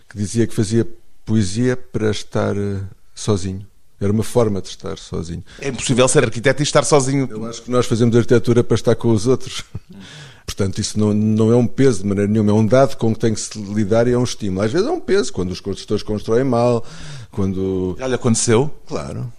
que 0.08 0.16
dizia 0.16 0.46
que 0.46 0.54
fazia 0.54 0.88
poesia 1.22 1.76
para 1.76 2.10
estar 2.10 2.56
eh, 2.56 2.80
sozinho. 3.14 3.66
Era 4.00 4.10
uma 4.10 4.22
forma 4.22 4.62
de 4.62 4.68
estar 4.68 4.96
sozinho. 4.96 5.44
É 5.60 5.68
impossível 5.68 6.08
ser 6.08 6.24
arquiteto 6.24 6.62
e 6.62 6.64
estar 6.64 6.82
sozinho. 6.82 7.28
Eu 7.30 7.44
acho 7.44 7.62
que 7.62 7.70
nós 7.70 7.84
fazemos 7.84 8.16
arquitetura 8.16 8.64
para 8.64 8.74
estar 8.74 8.94
com 8.94 9.12
os 9.12 9.26
outros. 9.26 9.62
Portanto, 10.46 10.78
isso 10.78 10.98
não, 10.98 11.12
não 11.12 11.52
é 11.52 11.56
um 11.56 11.66
peso 11.66 12.02
de 12.02 12.08
maneira 12.08 12.30
nenhuma, 12.30 12.50
é 12.50 12.54
um 12.54 12.66
dado 12.66 12.96
com 12.96 13.12
que 13.12 13.20
tem 13.20 13.34
que 13.34 13.40
se 13.40 13.56
lidar 13.58 14.08
e 14.08 14.12
é 14.12 14.18
um 14.18 14.24
estímulo. 14.24 14.62
Às 14.62 14.72
vezes 14.72 14.88
é 14.88 14.90
um 14.90 14.98
peso, 14.98 15.32
quando 15.32 15.50
os 15.50 15.60
construtores 15.60 16.02
constroem 16.02 16.42
mal, 16.42 16.84
quando. 17.30 17.94
Já 17.98 18.06
lhe 18.08 18.14
aconteceu? 18.14 18.70
Claro. 18.86 19.32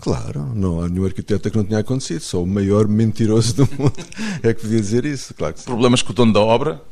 Claro, 0.00 0.52
não 0.54 0.80
há 0.80 0.88
nenhum 0.88 1.04
arquiteto 1.04 1.50
que 1.50 1.56
não 1.56 1.64
tenha 1.64 1.80
acontecido. 1.80 2.20
Só 2.20 2.42
o 2.42 2.46
maior 2.46 2.88
mentiroso 2.88 3.54
do 3.54 3.68
mundo 3.78 3.94
é 4.42 4.54
que 4.54 4.62
podia 4.62 4.80
dizer 4.80 5.04
isso. 5.04 5.34
Claro 5.34 5.54
que 5.54 5.62
Problemas 5.62 6.02
com 6.02 6.12
o 6.12 6.14
dono 6.14 6.32
da 6.32 6.40
obra? 6.40 6.82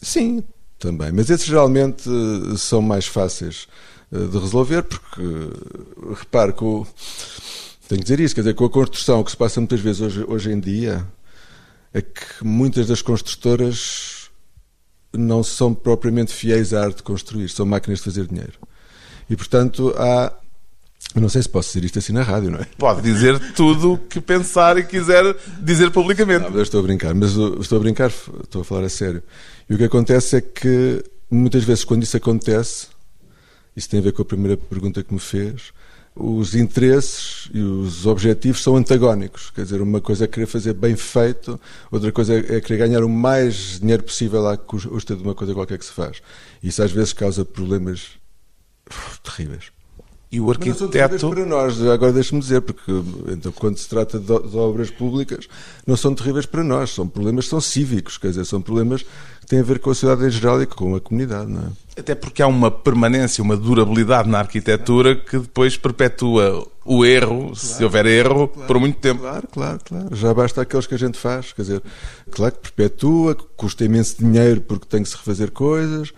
Sim, 0.00 0.42
também. 0.78 1.10
Mas 1.12 1.30
esses 1.30 1.46
geralmente 1.46 2.08
eh, 2.08 2.56
são 2.56 2.80
mais 2.80 3.06
fáceis 3.06 3.66
eh, 4.12 4.18
de 4.18 4.38
resolver, 4.38 4.82
porque, 4.82 5.22
eh, 5.22 6.14
repare, 6.14 6.52
com, 6.52 6.86
tenho 7.88 8.00
que 8.00 8.04
dizer 8.04 8.20
isso, 8.20 8.34
quer 8.34 8.42
dizer, 8.42 8.54
com 8.54 8.64
a 8.64 8.70
construção, 8.70 9.20
o 9.20 9.24
que 9.24 9.30
se 9.30 9.36
passa 9.36 9.60
muitas 9.60 9.80
vezes 9.80 10.00
hoje, 10.02 10.24
hoje 10.28 10.52
em 10.52 10.60
dia 10.60 11.06
é 11.92 12.02
que 12.02 12.44
muitas 12.44 12.86
das 12.86 13.00
construtoras 13.00 14.30
não 15.12 15.42
são 15.42 15.74
propriamente 15.74 16.32
fiéis 16.32 16.74
à 16.74 16.84
arte 16.84 16.98
de 16.98 17.02
construir, 17.02 17.48
são 17.48 17.64
máquinas 17.64 18.00
de 18.00 18.04
fazer 18.04 18.26
dinheiro. 18.26 18.58
E, 19.30 19.34
portanto, 19.36 19.94
há 19.96 20.32
eu 21.14 21.20
não 21.20 21.28
sei 21.28 21.42
se 21.42 21.48
posso 21.48 21.68
dizer 21.68 21.86
isto 21.86 21.98
assim 21.98 22.12
na 22.12 22.22
rádio, 22.22 22.50
não 22.50 22.58
é? 22.58 22.66
Pode 22.76 23.00
dizer 23.00 23.38
tudo 23.54 23.94
o 23.94 23.98
que 23.98 24.20
pensar 24.20 24.76
e 24.76 24.84
quiser 24.84 25.34
dizer 25.60 25.90
publicamente. 25.90 26.44
Não, 26.50 26.54
eu 26.54 26.62
estou 26.62 26.80
a 26.80 26.82
brincar, 26.82 27.14
mas 27.14 27.30
estou 27.30 27.78
a 27.78 27.80
brincar, 27.80 28.10
estou 28.44 28.62
a 28.62 28.64
falar 28.64 28.84
a 28.84 28.88
sério. 28.88 29.22
E 29.68 29.74
o 29.74 29.78
que 29.78 29.84
acontece 29.84 30.36
é 30.36 30.40
que 30.40 31.02
muitas 31.30 31.64
vezes 31.64 31.84
quando 31.84 32.02
isso 32.02 32.16
acontece, 32.16 32.88
isso 33.74 33.88
tem 33.88 34.00
a 34.00 34.02
ver 34.02 34.12
com 34.12 34.22
a 34.22 34.24
primeira 34.24 34.56
pergunta 34.56 35.02
que 35.02 35.12
me 35.12 35.20
fez, 35.20 35.72
os 36.14 36.54
interesses 36.54 37.50
e 37.52 37.60
os 37.60 38.06
objetivos 38.06 38.62
são 38.62 38.74
antagónicos. 38.76 39.50
Quer 39.50 39.64
dizer, 39.64 39.82
uma 39.82 40.00
coisa 40.00 40.24
é 40.24 40.26
querer 40.26 40.46
fazer 40.46 40.72
bem 40.72 40.96
feito, 40.96 41.60
outra 41.90 42.10
coisa 42.10 42.34
é 42.34 42.60
querer 42.60 42.78
ganhar 42.88 43.04
o 43.04 43.08
mais 43.08 43.78
dinheiro 43.80 44.02
possível 44.02 44.46
à 44.48 44.56
custa 44.56 45.14
de 45.14 45.22
uma 45.22 45.34
coisa 45.34 45.52
qualquer 45.52 45.78
que 45.78 45.84
se 45.84 45.92
faz. 45.92 46.22
Isso 46.62 46.82
às 46.82 46.90
vezes 46.90 47.12
causa 47.12 47.44
problemas 47.44 48.12
terríveis. 49.22 49.75
E 50.36 50.40
o 50.40 50.50
arquiteto. 50.50 51.30
Para 51.30 51.46
nós, 51.46 51.80
agora 51.80 52.12
deixe-me 52.12 52.42
dizer, 52.42 52.60
porque 52.60 52.92
então, 53.28 53.50
quando 53.52 53.78
se 53.78 53.88
trata 53.88 54.18
de, 54.18 54.26
de, 54.26 54.56
obras 54.58 54.90
públicas, 54.90 55.48
não 55.86 55.96
são 55.96 56.14
terríveis 56.14 56.44
para 56.44 56.62
nós, 56.62 56.90
são 56.90 57.08
problemas 57.08 57.48
são 57.48 57.58
cívicos, 57.58 58.18
quer 58.18 58.28
dizer, 58.28 58.44
são 58.44 58.60
problemas 58.60 59.02
que 59.02 59.46
têm 59.46 59.60
a 59.60 59.62
ver 59.62 59.78
com 59.78 59.88
a 59.88 59.94
sociedade 59.94 60.26
em 60.26 60.30
geral 60.30 60.60
e 60.60 60.66
com 60.66 60.94
a 60.94 61.00
comunidade. 61.00 61.50
Não 61.50 61.62
é? 61.62 62.00
Até 62.00 62.14
porque 62.14 62.42
há 62.42 62.46
uma 62.46 62.70
permanência, 62.70 63.42
uma 63.42 63.56
durabilidade 63.56 64.28
na 64.28 64.38
arquitetura 64.38 65.16
que 65.16 65.38
depois 65.38 65.78
perpetua 65.78 66.68
o 66.84 67.02
erro, 67.02 67.38
claro, 67.38 67.56
se 67.56 67.82
houver 67.82 68.04
erro, 68.04 68.48
claro, 68.48 68.66
por 68.66 68.78
muito 68.78 68.98
tempo. 68.98 69.22
Claro, 69.22 69.48
claro, 69.50 69.80
claro. 69.82 70.14
Já 70.14 70.34
basta 70.34 70.60
aqueles 70.60 70.86
que 70.86 70.94
a 70.94 70.98
gente 70.98 71.18
faz, 71.18 71.54
quer 71.54 71.62
dizer, 71.62 71.82
claro 72.30 72.52
que 72.52 72.70
perpetua, 72.70 73.34
custa 73.56 73.86
imenso 73.86 74.16
dinheiro 74.18 74.60
porque 74.60 74.84
tem 74.84 75.02
que 75.02 75.08
se 75.08 75.16
refazer 75.16 75.50
coisas 75.50 76.12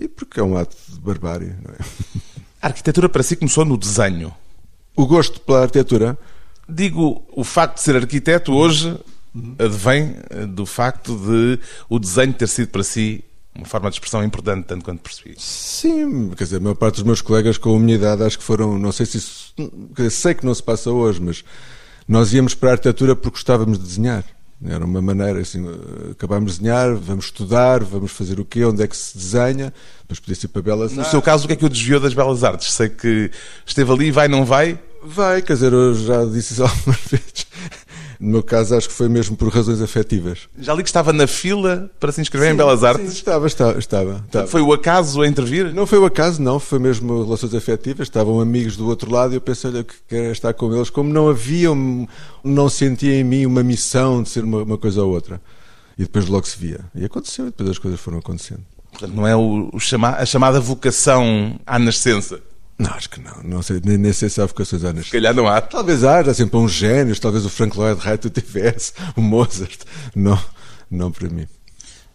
e 0.00 0.08
porque 0.08 0.40
é 0.40 0.42
um 0.42 0.56
ato 0.56 0.76
de 0.88 0.98
barbárie, 0.98 1.54
não 1.62 1.72
é? 1.72 1.78
A 2.62 2.66
arquitetura 2.66 3.08
para 3.08 3.22
si 3.22 3.36
começou 3.36 3.64
no 3.64 3.76
desenho. 3.76 4.34
O 4.94 5.06
gosto 5.06 5.40
pela 5.40 5.62
arquitetura? 5.62 6.18
Digo, 6.68 7.24
o 7.32 7.42
facto 7.42 7.76
de 7.76 7.82
ser 7.82 7.96
arquiteto 7.96 8.52
hoje 8.52 8.98
advém 9.58 10.16
do 10.48 10.66
facto 10.66 11.16
de 11.16 11.58
o 11.88 11.98
desenho 11.98 12.34
ter 12.34 12.48
sido 12.48 12.68
para 12.68 12.82
si 12.82 13.24
uma 13.54 13.64
forma 13.64 13.88
de 13.90 13.96
expressão 13.96 14.22
importante, 14.22 14.66
tanto 14.66 14.84
quanto 14.84 15.00
percebi. 15.00 15.34
Sim, 15.38 16.30
quer 16.30 16.44
dizer, 16.44 16.56
a 16.58 16.60
maior 16.60 16.74
parte 16.74 16.96
dos 16.96 17.04
meus 17.04 17.20
colegas 17.20 17.58
com 17.58 17.74
a 17.74 17.78
minha 17.78 17.96
idade 17.96 18.22
acho 18.22 18.38
que 18.38 18.44
foram, 18.44 18.78
não 18.78 18.92
sei 18.92 19.06
se 19.06 19.18
isso, 19.18 19.54
dizer, 19.96 20.10
sei 20.10 20.34
que 20.34 20.44
não 20.44 20.54
se 20.54 20.62
passa 20.62 20.90
hoje, 20.90 21.20
mas 21.20 21.44
nós 22.06 22.32
íamos 22.32 22.54
para 22.54 22.70
a 22.70 22.72
arquitetura 22.72 23.16
porque 23.16 23.36
gostávamos 23.36 23.78
de 23.78 23.84
desenhar. 23.84 24.24
Era 24.64 24.84
uma 24.84 25.00
maneira 25.00 25.40
assim, 25.40 25.64
acabámos 26.10 26.52
de 26.52 26.58
desenhar, 26.58 26.94
vamos 26.94 27.26
estudar, 27.26 27.82
vamos 27.82 28.12
fazer 28.12 28.38
o 28.38 28.44
quê, 28.44 28.62
onde 28.64 28.82
é 28.82 28.86
que 28.86 28.96
se 28.96 29.16
desenha, 29.16 29.72
depois 30.02 30.20
podia 30.20 30.34
ser 30.34 30.48
para 30.48 30.60
Belas 30.60 30.92
No 30.92 31.04
seu 31.06 31.22
caso, 31.22 31.44
o 31.44 31.46
que 31.46 31.54
é 31.54 31.56
que 31.56 31.64
o 31.64 31.68
desviou 31.68 31.98
das 31.98 32.12
Belas 32.12 32.44
Artes? 32.44 32.70
Sei 32.72 32.90
que 32.90 33.30
esteve 33.64 33.90
ali, 33.90 34.10
vai, 34.10 34.28
não 34.28 34.44
vai? 34.44 34.78
Vai, 35.02 35.40
quer 35.40 35.54
dizer, 35.54 35.72
eu 35.72 35.94
já 35.94 36.26
disse 36.26 36.52
isso 36.52 36.62
algumas 36.64 37.00
vezes. 37.10 37.46
No 38.20 38.32
meu 38.32 38.42
caso, 38.42 38.76
acho 38.76 38.86
que 38.86 38.94
foi 38.94 39.08
mesmo 39.08 39.34
por 39.34 39.48
razões 39.48 39.80
afetivas. 39.80 40.40
Já 40.58 40.74
li 40.74 40.82
que 40.82 40.90
estava 40.90 41.10
na 41.10 41.26
fila 41.26 41.90
para 41.98 42.12
se 42.12 42.20
inscrever 42.20 42.48
sim, 42.48 42.54
em 42.54 42.56
Belas 42.56 42.84
Artes. 42.84 43.06
Sim, 43.06 43.16
estava, 43.16 43.46
estava, 43.46 43.78
estava, 43.78 44.22
estava. 44.26 44.46
Foi 44.46 44.60
o 44.60 44.74
acaso 44.74 45.22
a 45.22 45.26
intervir? 45.26 45.72
Não 45.72 45.86
foi 45.86 45.98
o 45.98 46.04
acaso, 46.04 46.42
não. 46.42 46.60
Foi 46.60 46.78
mesmo 46.78 47.24
relações 47.24 47.54
afetivas. 47.54 48.08
Estavam 48.08 48.38
amigos 48.38 48.76
do 48.76 48.86
outro 48.86 49.10
lado 49.10 49.32
e 49.32 49.36
eu 49.36 49.40
pensei, 49.40 49.70
olha, 49.70 49.82
que 49.84 49.94
quero 50.06 50.32
estar 50.32 50.52
com 50.52 50.74
eles. 50.74 50.90
Como 50.90 51.10
não 51.10 51.30
havia, 51.30 51.70
não 52.44 52.68
sentia 52.68 53.14
em 53.14 53.24
mim 53.24 53.46
uma 53.46 53.62
missão 53.62 54.22
de 54.22 54.28
ser 54.28 54.44
uma, 54.44 54.64
uma 54.64 54.76
coisa 54.76 55.02
ou 55.02 55.10
outra. 55.10 55.40
E 55.96 56.02
depois 56.02 56.26
logo 56.26 56.46
se 56.46 56.58
via. 56.58 56.80
E 56.94 57.06
aconteceu, 57.06 57.46
e 57.46 57.50
depois 57.50 57.70
as 57.70 57.78
coisas 57.78 57.98
foram 57.98 58.18
acontecendo. 58.18 58.60
Portanto, 58.90 59.14
não 59.14 59.26
é 59.26 59.34
o, 59.34 59.70
o 59.72 59.80
chama, 59.80 60.10
a 60.10 60.26
chamada 60.26 60.60
vocação 60.60 61.58
à 61.66 61.78
nascença. 61.78 62.38
Não, 62.80 62.92
acho 62.94 63.10
que 63.10 63.20
não. 63.20 63.42
não 63.44 63.60
sei, 63.60 63.78
nem, 63.84 63.98
nem 63.98 64.10
sei 64.10 64.30
se 64.30 64.40
há 64.40 64.46
vocações 64.46 64.82
à 64.84 64.94
Se 64.94 65.10
calhar 65.10 65.34
não 65.34 65.46
há. 65.46 65.60
Talvez 65.60 66.02
haja, 66.02 66.30
assim, 66.30 66.46
para 66.46 66.60
uns 66.60 66.72
génios, 66.72 67.20
talvez 67.20 67.44
o 67.44 67.50
Frank 67.50 67.76
Lloyd 67.76 68.00
Wright 68.00 68.30
tivesse, 68.30 68.94
o 69.14 69.20
Mozart. 69.20 69.80
Não, 70.16 70.42
não 70.90 71.12
para 71.12 71.28
mim. 71.28 71.46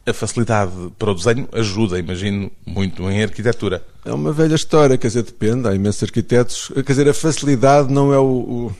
A 0.07 0.12
facilidade 0.12 0.72
para 0.98 1.12
o 1.12 1.13
desenho 1.13 1.48
ajuda, 1.51 2.00
imagino, 2.00 2.51
muito 2.65 3.07
em 3.12 3.22
arquitetura. 3.22 3.84
É 4.03 4.12
uma 4.12 4.34
velha 4.34 4.55
história, 4.55 4.98
quer 4.98 5.07
dizer, 5.07 5.22
depende. 5.22 5.67
Há 5.67 5.75
imensos 5.75 6.01
arquitetos. 6.01 6.72
Quer 6.74 6.81
dizer, 6.81 7.10
a 7.10 7.13
facilidade 7.13 7.93
não 7.93 8.12
é 8.12 8.17
o, 8.17 8.24
o 8.24 8.75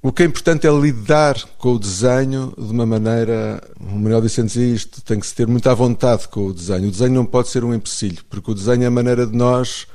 o 0.00 0.12
que 0.12 0.22
é 0.22 0.26
importante 0.26 0.66
é 0.66 0.70
lidar 0.70 1.34
com 1.58 1.74
o 1.74 1.78
desenho 1.78 2.52
de 2.56 2.72
uma 2.72 2.86
maneira. 2.86 3.62
O 3.78 3.98
Manuel 3.98 4.22
Vicente 4.22 4.48
dizia 4.48 4.74
isto: 4.74 5.02
tem 5.02 5.20
que 5.20 5.26
se 5.26 5.34
ter 5.34 5.46
muita 5.46 5.74
vontade 5.74 6.28
com 6.28 6.46
o 6.46 6.52
desenho. 6.52 6.88
O 6.88 6.90
desenho 6.90 7.12
não 7.12 7.26
pode 7.26 7.48
ser 7.48 7.62
um 7.62 7.74
empecilho, 7.74 8.22
porque 8.28 8.50
o 8.50 8.54
desenho 8.54 8.84
é 8.84 8.86
a 8.86 8.90
maneira 8.90 9.26
de 9.26 9.34
nós 9.36 9.86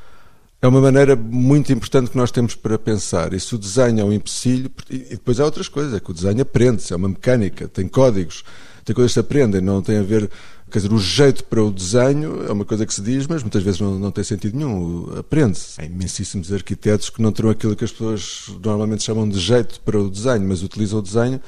é 0.62 0.68
uma 0.68 0.82
maneira 0.82 1.16
muito 1.16 1.72
importante 1.72 2.12
que 2.12 2.18
nós 2.18 2.32
temos 2.32 2.54
para 2.54 2.78
pensar. 2.78 3.34
E 3.34 3.40
se 3.40 3.56
o 3.56 3.58
desenho 3.58 4.02
é 4.02 4.04
um 4.04 4.12
empecilho, 4.12 4.70
e 4.90 4.98
depois 4.98 5.40
há 5.40 5.46
outras 5.46 5.70
coisas, 5.70 5.94
é 5.94 6.00
que 6.00 6.12
o 6.12 6.14
desenho 6.14 6.42
aprende-se, 6.42 6.92
é 6.92 6.96
uma 6.96 7.08
mecânica, 7.08 7.68
tem 7.68 7.88
códigos, 7.88 8.44
tem 8.84 8.94
coisas 8.94 9.12
que 9.12 9.14
se 9.14 9.20
aprendem, 9.20 9.62
não 9.62 9.82
tem 9.82 9.98
a 9.98 10.04
ver. 10.04 10.30
Quer 10.70 10.80
dizer, 10.80 10.94
o 10.94 11.00
jeito 11.00 11.44
para 11.46 11.64
o 11.64 11.72
desenho 11.72 12.46
é 12.48 12.52
uma 12.52 12.66
coisa 12.66 12.86
que 12.86 12.94
se 12.94 13.02
diz, 13.02 13.26
mas 13.26 13.42
muitas 13.42 13.64
vezes 13.64 13.80
não, 13.80 13.98
não 13.98 14.12
tem 14.12 14.24
sentido 14.24 14.56
nenhum. 14.56 15.18
Aprende-se. 15.18 15.82
Há 15.82 15.86
imensíssimos 15.86 16.52
arquitetos 16.54 17.10
que 17.10 17.22
não 17.22 17.32
terão 17.32 17.50
aquilo 17.50 17.76
que 17.76 17.86
as 17.86 17.92
pessoas 17.92 18.52
normalmente 18.64 19.04
chamam 19.04 19.28
de 19.28 19.40
jeito 19.40 19.80
para 19.82 19.98
o 19.98 20.10
desenho, 20.10 20.48
mas 20.48 20.62
utilizam 20.62 21.00
o 21.00 21.02
desenho 21.02 21.42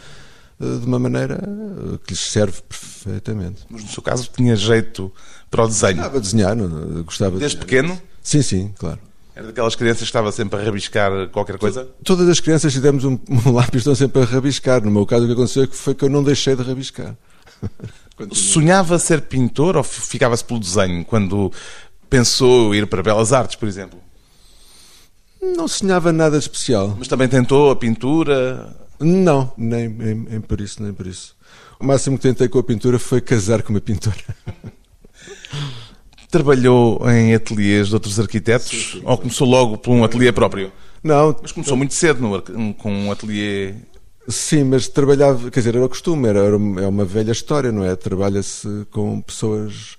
eh, 0.60 0.78
de 0.80 0.86
uma 0.86 0.98
maneira 0.98 1.36
eh, 1.36 2.00
que 2.04 2.14
lhes 2.14 2.32
serve 2.32 2.62
perfeitamente. 2.68 3.64
Mas 3.70 3.84
no 3.84 3.90
seu 3.90 4.02
caso 4.02 4.28
tinha 4.36 4.56
jeito 4.56 5.12
para 5.52 5.66
o 5.66 5.68
desenho? 5.68 5.98
Gostava 5.98 6.20
de 6.20 6.26
desenhar, 6.26 6.58
gostava 7.04 7.38
Desde 7.38 7.60
de 7.60 7.66
pequeno? 7.66 8.02
Sim, 8.22 8.42
sim, 8.42 8.74
claro. 8.78 9.00
Era 9.36 9.48
daquelas 9.48 9.76
crianças 9.76 10.02
que 10.02 10.06
estava 10.06 10.32
sempre 10.32 10.60
a 10.60 10.64
rabiscar 10.64 11.30
qualquer 11.30 11.58
coisa? 11.58 11.88
Todas 12.04 12.28
as 12.28 12.40
crianças, 12.40 12.74
se 12.74 12.80
demos 12.80 13.04
um, 13.06 13.18
um 13.30 13.52
lápis, 13.52 13.80
estão 13.80 13.96
sempre 13.96 14.22
a 14.22 14.26
rabiscar. 14.26 14.84
No 14.84 14.92
meu 14.92 15.06
caso, 15.06 15.24
o 15.24 15.28
que 15.28 15.34
aconteceu 15.34 15.68
foi 15.72 15.96
que 15.96 16.04
eu 16.04 16.10
não 16.10 16.24
deixei 16.24 16.56
de 16.56 16.64
rabiscar. 16.64 17.16
Sonhava 18.34 19.00
ser 19.00 19.22
pintor 19.22 19.78
ou 19.78 19.84
ficava-se 19.84 20.44
pelo 20.44 20.60
desenho 20.60 21.04
quando 21.06 21.52
pensou 22.10 22.76
ir 22.76 22.86
para 22.86 23.02
Belas 23.02 23.34
Artes, 23.34 23.56
por 23.56 23.68
exemplo? 23.68 24.00
Não 25.42 25.68
sonhava 25.68 26.12
nada 26.12 26.38
especial. 26.38 26.96
Mas 27.00 27.08
também 27.08 27.28
tentou 27.28 27.72
a 27.72 27.76
pintura? 27.76 28.76
Não, 29.00 29.52
nem, 29.58 29.90
nem, 29.90 30.14
nem 30.14 30.42
por 30.42 30.62
isso, 30.62 30.84
nem 30.84 30.94
por 30.94 31.08
isso. 31.08 31.36
O 31.80 31.86
máximo 31.86 32.18
que 32.18 32.22
tentei 32.22 32.48
com 32.48 32.60
a 32.60 32.64
pintura 32.64 33.00
foi 33.00 33.22
casar 33.22 33.64
com 33.64 33.74
uma 33.74 33.82
pintora. 33.82 34.16
Trabalhou 36.32 37.02
em 37.10 37.36
ateliês 37.36 37.90
de 37.90 37.94
outros 37.94 38.18
arquitetos 38.20 38.70
sim, 38.70 39.00
sim, 39.00 39.02
ou 39.04 39.18
começou 39.18 39.48
logo 39.48 39.78
por 39.78 39.92
um 39.92 40.04
ateliê 40.04 40.32
próprio? 40.32 40.72
Não. 41.04 41.36
Mas 41.42 41.52
começou 41.52 41.76
muito 41.76 41.94
cedo 41.94 42.22
no, 42.22 42.74
com 42.74 42.92
um 42.92 43.12
ateliê. 43.12 43.74
Sim, 44.28 44.66
mas 44.66 44.88
trabalhava, 44.88 45.50
quer 45.50 45.60
dizer, 45.60 45.76
era 45.76 45.86
o 45.86 45.90
costume, 45.90 46.28
era, 46.30 46.40
era 46.40 46.56
é 46.56 46.88
uma 46.88 47.04
velha 47.04 47.32
história, 47.32 47.72
não 47.72 47.84
é? 47.84 47.96
Trabalha-se 47.96 48.86
com 48.92 49.20
pessoas, 49.20 49.98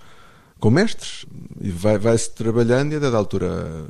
com 0.59 0.71
mestres, 0.71 1.27
e 1.61 1.71
vai-se 1.71 1.99
vai 1.99 2.17
trabalhando 2.35 2.93
e 2.93 2.97
a 2.97 2.99
dada 2.99 3.17
altura. 3.17 3.85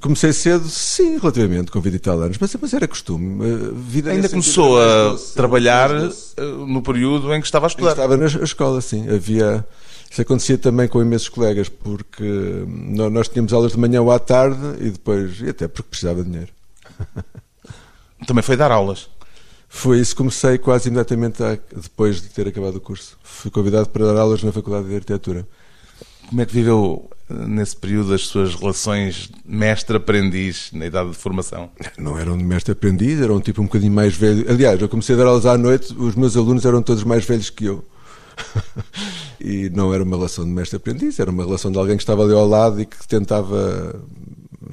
Comecei 0.00 0.32
cedo, 0.32 0.66
sim, 0.66 1.18
relativamente, 1.18 1.70
com 1.70 1.78
20 1.78 1.94
e 1.94 1.98
tal 1.98 2.18
anos, 2.22 2.38
mas, 2.40 2.56
mas 2.58 2.72
era 2.72 2.88
costume. 2.88 3.44
Vida 3.74 4.12
Ainda 4.12 4.30
começou 4.30 4.80
a 4.80 5.14
trabalhar. 5.34 5.90
Eh, 5.90 6.42
no 6.66 6.80
período 6.80 7.34
em 7.34 7.40
que 7.40 7.46
estava 7.46 7.66
a 7.66 7.68
estudar? 7.68 7.90
Estava 7.90 8.16
na 8.16 8.24
escola, 8.24 8.80
sim. 8.80 9.06
Havia 9.10 9.66
isso 10.14 10.22
acontecia 10.22 10.56
também 10.56 10.86
com 10.86 11.02
imensos 11.02 11.28
colegas, 11.28 11.68
porque 11.68 12.22
nós 12.68 13.26
tínhamos 13.26 13.52
aulas 13.52 13.72
de 13.72 13.78
manhã 13.78 14.00
ou 14.00 14.12
à 14.12 14.18
tarde 14.20 14.60
e 14.78 14.90
depois, 14.90 15.40
e 15.40 15.48
até 15.48 15.66
porque 15.66 15.88
precisava 15.88 16.22
de 16.22 16.30
dinheiro. 16.30 16.52
Também 18.24 18.40
foi 18.40 18.56
dar 18.56 18.70
aulas? 18.70 19.10
Foi 19.68 19.98
isso, 19.98 20.14
comecei 20.14 20.56
quase 20.56 20.88
imediatamente 20.88 21.42
depois 21.74 22.22
de 22.22 22.28
ter 22.28 22.46
acabado 22.46 22.76
o 22.76 22.80
curso. 22.80 23.18
Fui 23.24 23.50
convidado 23.50 23.88
para 23.88 24.06
dar 24.06 24.20
aulas 24.20 24.40
na 24.44 24.52
Faculdade 24.52 24.86
de 24.86 24.94
Arquitetura. 24.94 25.48
Como 26.28 26.40
é 26.40 26.46
que 26.46 26.52
viveu 26.54 27.10
nesse 27.28 27.74
período 27.74 28.14
as 28.14 28.28
suas 28.28 28.54
relações 28.54 29.32
mestre-aprendiz 29.44 30.70
na 30.72 30.86
idade 30.86 31.10
de 31.10 31.16
formação? 31.16 31.72
Não 31.98 32.16
eram 32.16 32.38
de 32.38 32.44
mestre-aprendiz, 32.44 33.20
eram 33.20 33.38
um 33.38 33.40
tipo 33.40 33.60
um 33.60 33.64
bocadinho 33.64 33.92
mais 33.92 34.14
velho. 34.14 34.48
Aliás, 34.48 34.80
eu 34.80 34.88
comecei 34.88 35.16
a 35.16 35.18
dar 35.18 35.26
aulas 35.26 35.44
à 35.44 35.58
noite, 35.58 35.92
os 35.98 36.14
meus 36.14 36.36
alunos 36.36 36.64
eram 36.64 36.80
todos 36.84 37.02
mais 37.02 37.24
velhos 37.24 37.50
que 37.50 37.64
eu. 37.64 37.84
e 39.40 39.70
não 39.70 39.92
era 39.92 40.02
uma 40.02 40.16
relação 40.16 40.44
de 40.44 40.50
mestre-aprendiz, 40.50 41.18
era 41.18 41.30
uma 41.30 41.44
relação 41.44 41.70
de 41.70 41.78
alguém 41.78 41.96
que 41.96 42.02
estava 42.02 42.22
ali 42.22 42.32
ao 42.32 42.46
lado 42.46 42.80
e 42.80 42.86
que 42.86 43.06
tentava, 43.06 44.00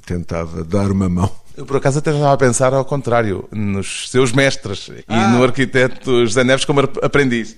tentava 0.05 0.63
dar 0.63 0.91
uma 0.91 1.09
mão. 1.09 1.31
Eu, 1.55 1.65
por 1.65 1.77
acaso, 1.77 1.99
até 1.99 2.11
estava 2.11 2.33
a 2.33 2.37
pensar 2.37 2.73
ao 2.73 2.85
contrário, 2.85 3.47
nos 3.51 4.09
seus 4.09 4.31
mestres 4.31 4.89
ah. 5.07 5.15
e 5.15 5.31
no 5.35 5.43
arquiteto 5.43 6.25
José 6.25 6.43
Neves 6.43 6.65
como 6.65 6.79
aprendiz. 6.79 7.57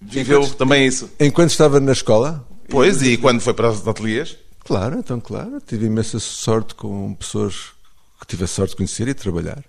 Viveu 0.00 0.40
enquanto, 0.40 0.56
também 0.56 0.86
isso? 0.86 1.10
Enquanto 1.18 1.50
estava 1.50 1.80
na 1.80 1.92
escola? 1.92 2.46
Pois, 2.68 3.02
e, 3.02 3.12
e 3.12 3.16
quando 3.16 3.40
foi 3.40 3.52
para 3.52 3.70
os 3.70 3.86
ateliês? 3.86 4.36
Claro, 4.64 4.98
então, 4.98 5.20
claro. 5.20 5.60
Tive 5.66 5.86
imensa 5.86 6.18
sorte 6.18 6.74
com 6.74 7.14
pessoas 7.14 7.72
que 8.20 8.26
tive 8.26 8.44
a 8.44 8.46
sorte 8.46 8.70
de 8.70 8.76
conhecer 8.76 9.08
e 9.08 9.14
de 9.14 9.20
trabalhar. 9.20 9.62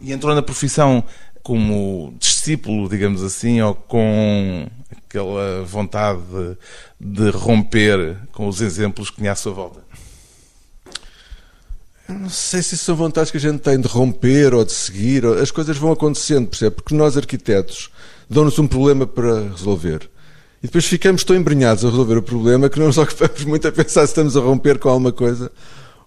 E 0.00 0.12
entrou 0.12 0.34
na 0.34 0.42
profissão 0.42 1.02
como 1.42 2.14
discípulo, 2.18 2.88
digamos 2.88 3.22
assim, 3.22 3.60
ou 3.60 3.74
com 3.74 4.66
aquela 5.08 5.62
vontade 5.64 6.20
de, 7.00 7.24
de 7.24 7.30
romper 7.30 8.16
com 8.32 8.48
os 8.48 8.60
exemplos 8.60 9.10
que 9.10 9.16
tinha 9.16 9.32
à 9.32 9.36
sua 9.36 9.52
volta? 9.52 9.80
Não 12.08 12.28
sei 12.28 12.62
se 12.62 12.76
são 12.76 12.94
vontades 12.94 13.30
que 13.30 13.36
a 13.36 13.40
gente 13.40 13.58
tem 13.58 13.80
de 13.80 13.88
romper 13.88 14.54
ou 14.54 14.64
de 14.64 14.72
seguir. 14.72 15.26
As 15.26 15.50
coisas 15.50 15.76
vão 15.76 15.90
acontecendo, 15.90 16.48
percebe? 16.48 16.76
Porque 16.76 16.94
nós, 16.94 17.16
arquitetos, 17.16 17.90
dão-nos 18.30 18.58
um 18.58 18.66
problema 18.66 19.06
para 19.06 19.48
resolver. 19.48 20.08
E 20.62 20.66
depois 20.66 20.84
ficamos 20.84 21.24
tão 21.24 21.34
embrenhados 21.34 21.84
a 21.84 21.90
resolver 21.90 22.16
o 22.16 22.22
problema 22.22 22.68
que 22.68 22.78
não 22.78 22.86
nos 22.86 22.98
ocupamos 22.98 23.44
muito 23.44 23.66
a 23.66 23.72
pensar 23.72 24.06
se 24.06 24.12
estamos 24.12 24.36
a 24.36 24.40
romper 24.40 24.78
com 24.78 24.88
alguma 24.88 25.12
coisa. 25.12 25.50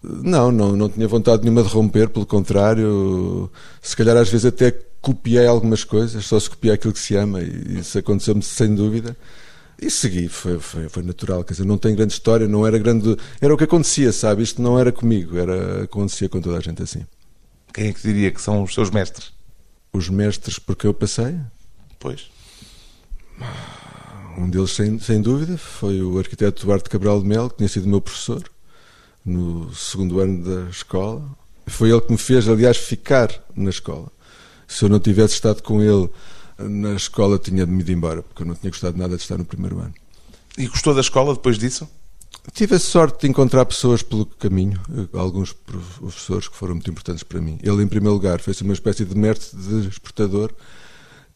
Não, 0.01 0.51
não, 0.51 0.77
não 0.77 0.87
tinha 0.87 1.07
vontade 1.07 1.43
nenhuma 1.43 1.63
de 1.63 1.69
romper, 1.69 2.07
pelo 2.07 2.25
contrário. 2.25 3.51
Se 3.81 3.95
calhar 3.95 4.15
às 4.15 4.29
vezes 4.29 4.45
até 4.45 4.73
copiei 5.01 5.47
algumas 5.47 5.83
coisas, 5.83 6.25
só 6.25 6.39
se 6.39 6.49
copia 6.49 6.73
aquilo 6.73 6.93
que 6.93 6.99
se 6.99 7.15
ama, 7.15 7.41
e 7.41 7.79
isso 7.79 7.97
aconteceu-me 7.97 8.41
sem 8.41 8.73
dúvida. 8.75 9.15
E 9.81 9.89
segui, 9.89 10.27
foi, 10.27 10.59
foi, 10.59 10.89
foi, 10.89 11.03
natural, 11.03 11.43
quer 11.43 11.53
dizer, 11.53 11.65
não 11.65 11.77
tem 11.77 11.95
grande 11.95 12.11
história, 12.11 12.47
não 12.47 12.67
era 12.67 12.77
grande. 12.77 13.15
Era 13.39 13.53
o 13.53 13.57
que 13.57 13.63
acontecia, 13.63 14.11
sabe? 14.11 14.43
Isto 14.43 14.61
não 14.61 14.77
era 14.77 14.91
comigo, 14.91 15.37
era 15.37 15.83
acontecia 15.83 16.27
com 16.27 16.41
toda 16.41 16.57
a 16.57 16.61
gente 16.61 16.83
assim. 16.83 17.05
Quem 17.73 17.87
é 17.87 17.93
que 17.93 18.01
diria 18.01 18.29
que 18.31 18.41
são 18.41 18.63
os 18.63 18.73
seus 18.73 18.89
mestres? 18.89 19.31
Os 19.93 20.09
mestres 20.09 20.59
porque 20.59 20.85
eu 20.85 20.93
passei? 20.93 21.35
Pois. 21.97 22.29
Um 24.37 24.49
deles, 24.49 24.71
sem, 24.71 24.99
sem 24.99 25.21
dúvida, 25.21 25.57
foi 25.57 26.01
o 26.01 26.19
arquiteto 26.19 26.65
Duarte 26.65 26.89
Cabral 26.89 27.21
de 27.21 27.27
Mel, 27.27 27.49
que 27.49 27.57
tinha 27.57 27.69
sido 27.69 27.87
meu 27.87 28.01
professor 28.01 28.43
no 29.23 29.73
segundo 29.73 30.19
ano 30.19 30.43
da 30.43 30.69
escola. 30.69 31.23
Foi 31.67 31.89
ele 31.89 32.01
que 32.01 32.11
me 32.11 32.17
fez, 32.17 32.49
aliás, 32.49 32.75
ficar 32.75 33.29
na 33.55 33.69
escola 33.69 34.11
se 34.69 34.85
eu 34.85 34.89
não 34.89 34.99
tivesse 34.99 35.33
estado 35.33 35.63
com 35.63 35.81
ele 35.81 36.09
na 36.57 36.93
escola, 36.93 37.39
tinha-me 37.39 37.81
ido 37.81 37.91
embora, 37.91 38.21
porque 38.21 38.43
eu 38.43 38.47
não 38.47 38.53
tinha 38.53 38.69
gostado 38.69 38.97
nada 38.97 39.15
de 39.17 39.21
estar 39.21 39.37
no 39.37 39.43
primeiro 39.43 39.79
ano. 39.79 39.93
E 40.57 40.67
gostou 40.67 40.93
da 40.93 41.01
escola 41.01 41.33
depois 41.33 41.57
disso? 41.57 41.89
Tive 42.53 42.75
a 42.75 42.79
sorte 42.79 43.21
de 43.21 43.27
encontrar 43.27 43.65
pessoas 43.65 44.03
pelo 44.03 44.25
caminho, 44.25 44.79
alguns 45.13 45.53
professores 45.53 46.47
que 46.47 46.55
foram 46.55 46.75
muito 46.75 46.89
importantes 46.89 47.23
para 47.23 47.41
mim. 47.41 47.57
Ele, 47.63 47.83
em 47.83 47.87
primeiro 47.87 48.13
lugar, 48.13 48.39
fez 48.39 48.61
uma 48.61 48.73
espécie 48.73 49.05
de 49.05 49.15
mestre 49.15 49.57
de 49.57 49.87
exportador 49.87 50.53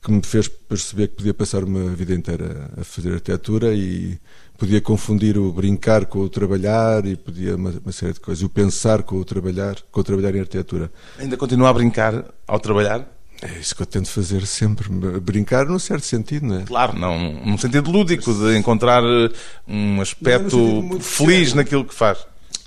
que 0.01 0.11
me 0.11 0.21
fez 0.21 0.47
perceber 0.47 1.07
que 1.07 1.15
podia 1.15 1.33
passar 1.33 1.63
uma 1.63 1.91
vida 1.91 2.13
inteira 2.13 2.69
a 2.77 2.83
fazer 2.83 3.13
arquitetura 3.13 3.73
e 3.73 4.19
podia 4.57 4.81
confundir 4.81 5.37
o 5.37 5.51
brincar 5.51 6.05
com 6.05 6.19
o 6.19 6.29
trabalhar 6.29 7.05
e 7.05 7.15
podia 7.15 7.55
uma, 7.55 7.69
uma, 7.69 7.91
série 7.91 8.13
de 8.13 8.19
coisas. 8.19 8.43
O 8.43 8.49
pensar 8.49 9.03
com 9.03 9.15
o 9.15 9.23
trabalhar, 9.23 9.77
com 9.91 10.01
o 10.01 10.03
trabalhar 10.03 10.35
em 10.35 10.41
arquitetura. 10.41 10.91
Ainda 11.17 11.37
continua 11.37 11.69
a 11.69 11.73
brincar 11.73 12.25
ao 12.45 12.59
trabalhar? 12.59 13.07
É 13.43 13.59
isso 13.59 13.75
que 13.75 13.81
eu 13.81 13.85
tento 13.85 14.07
fazer 14.07 14.45
sempre. 14.47 14.87
Brincar 15.19 15.65
num 15.65 15.77
certo 15.77 16.05
sentido, 16.05 16.45
não 16.45 16.59
é? 16.61 16.63
Claro, 16.63 16.97
não, 16.97 17.19
num 17.45 17.57
sentido 17.57 17.91
lúdico, 17.91 18.33
de 18.33 18.57
encontrar 18.57 19.03
eh, 19.03 19.29
um 19.67 19.99
aspecto 19.99 20.57
não, 20.57 20.99
feliz 21.01 21.49
sério. 21.49 21.55
naquilo 21.57 21.83
que 21.83 21.93
faz. 21.93 22.19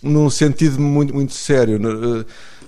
Num 0.03 0.29
sentido 0.29 0.79
muito, 0.79 1.15
muito 1.15 1.33
sério. 1.33 1.81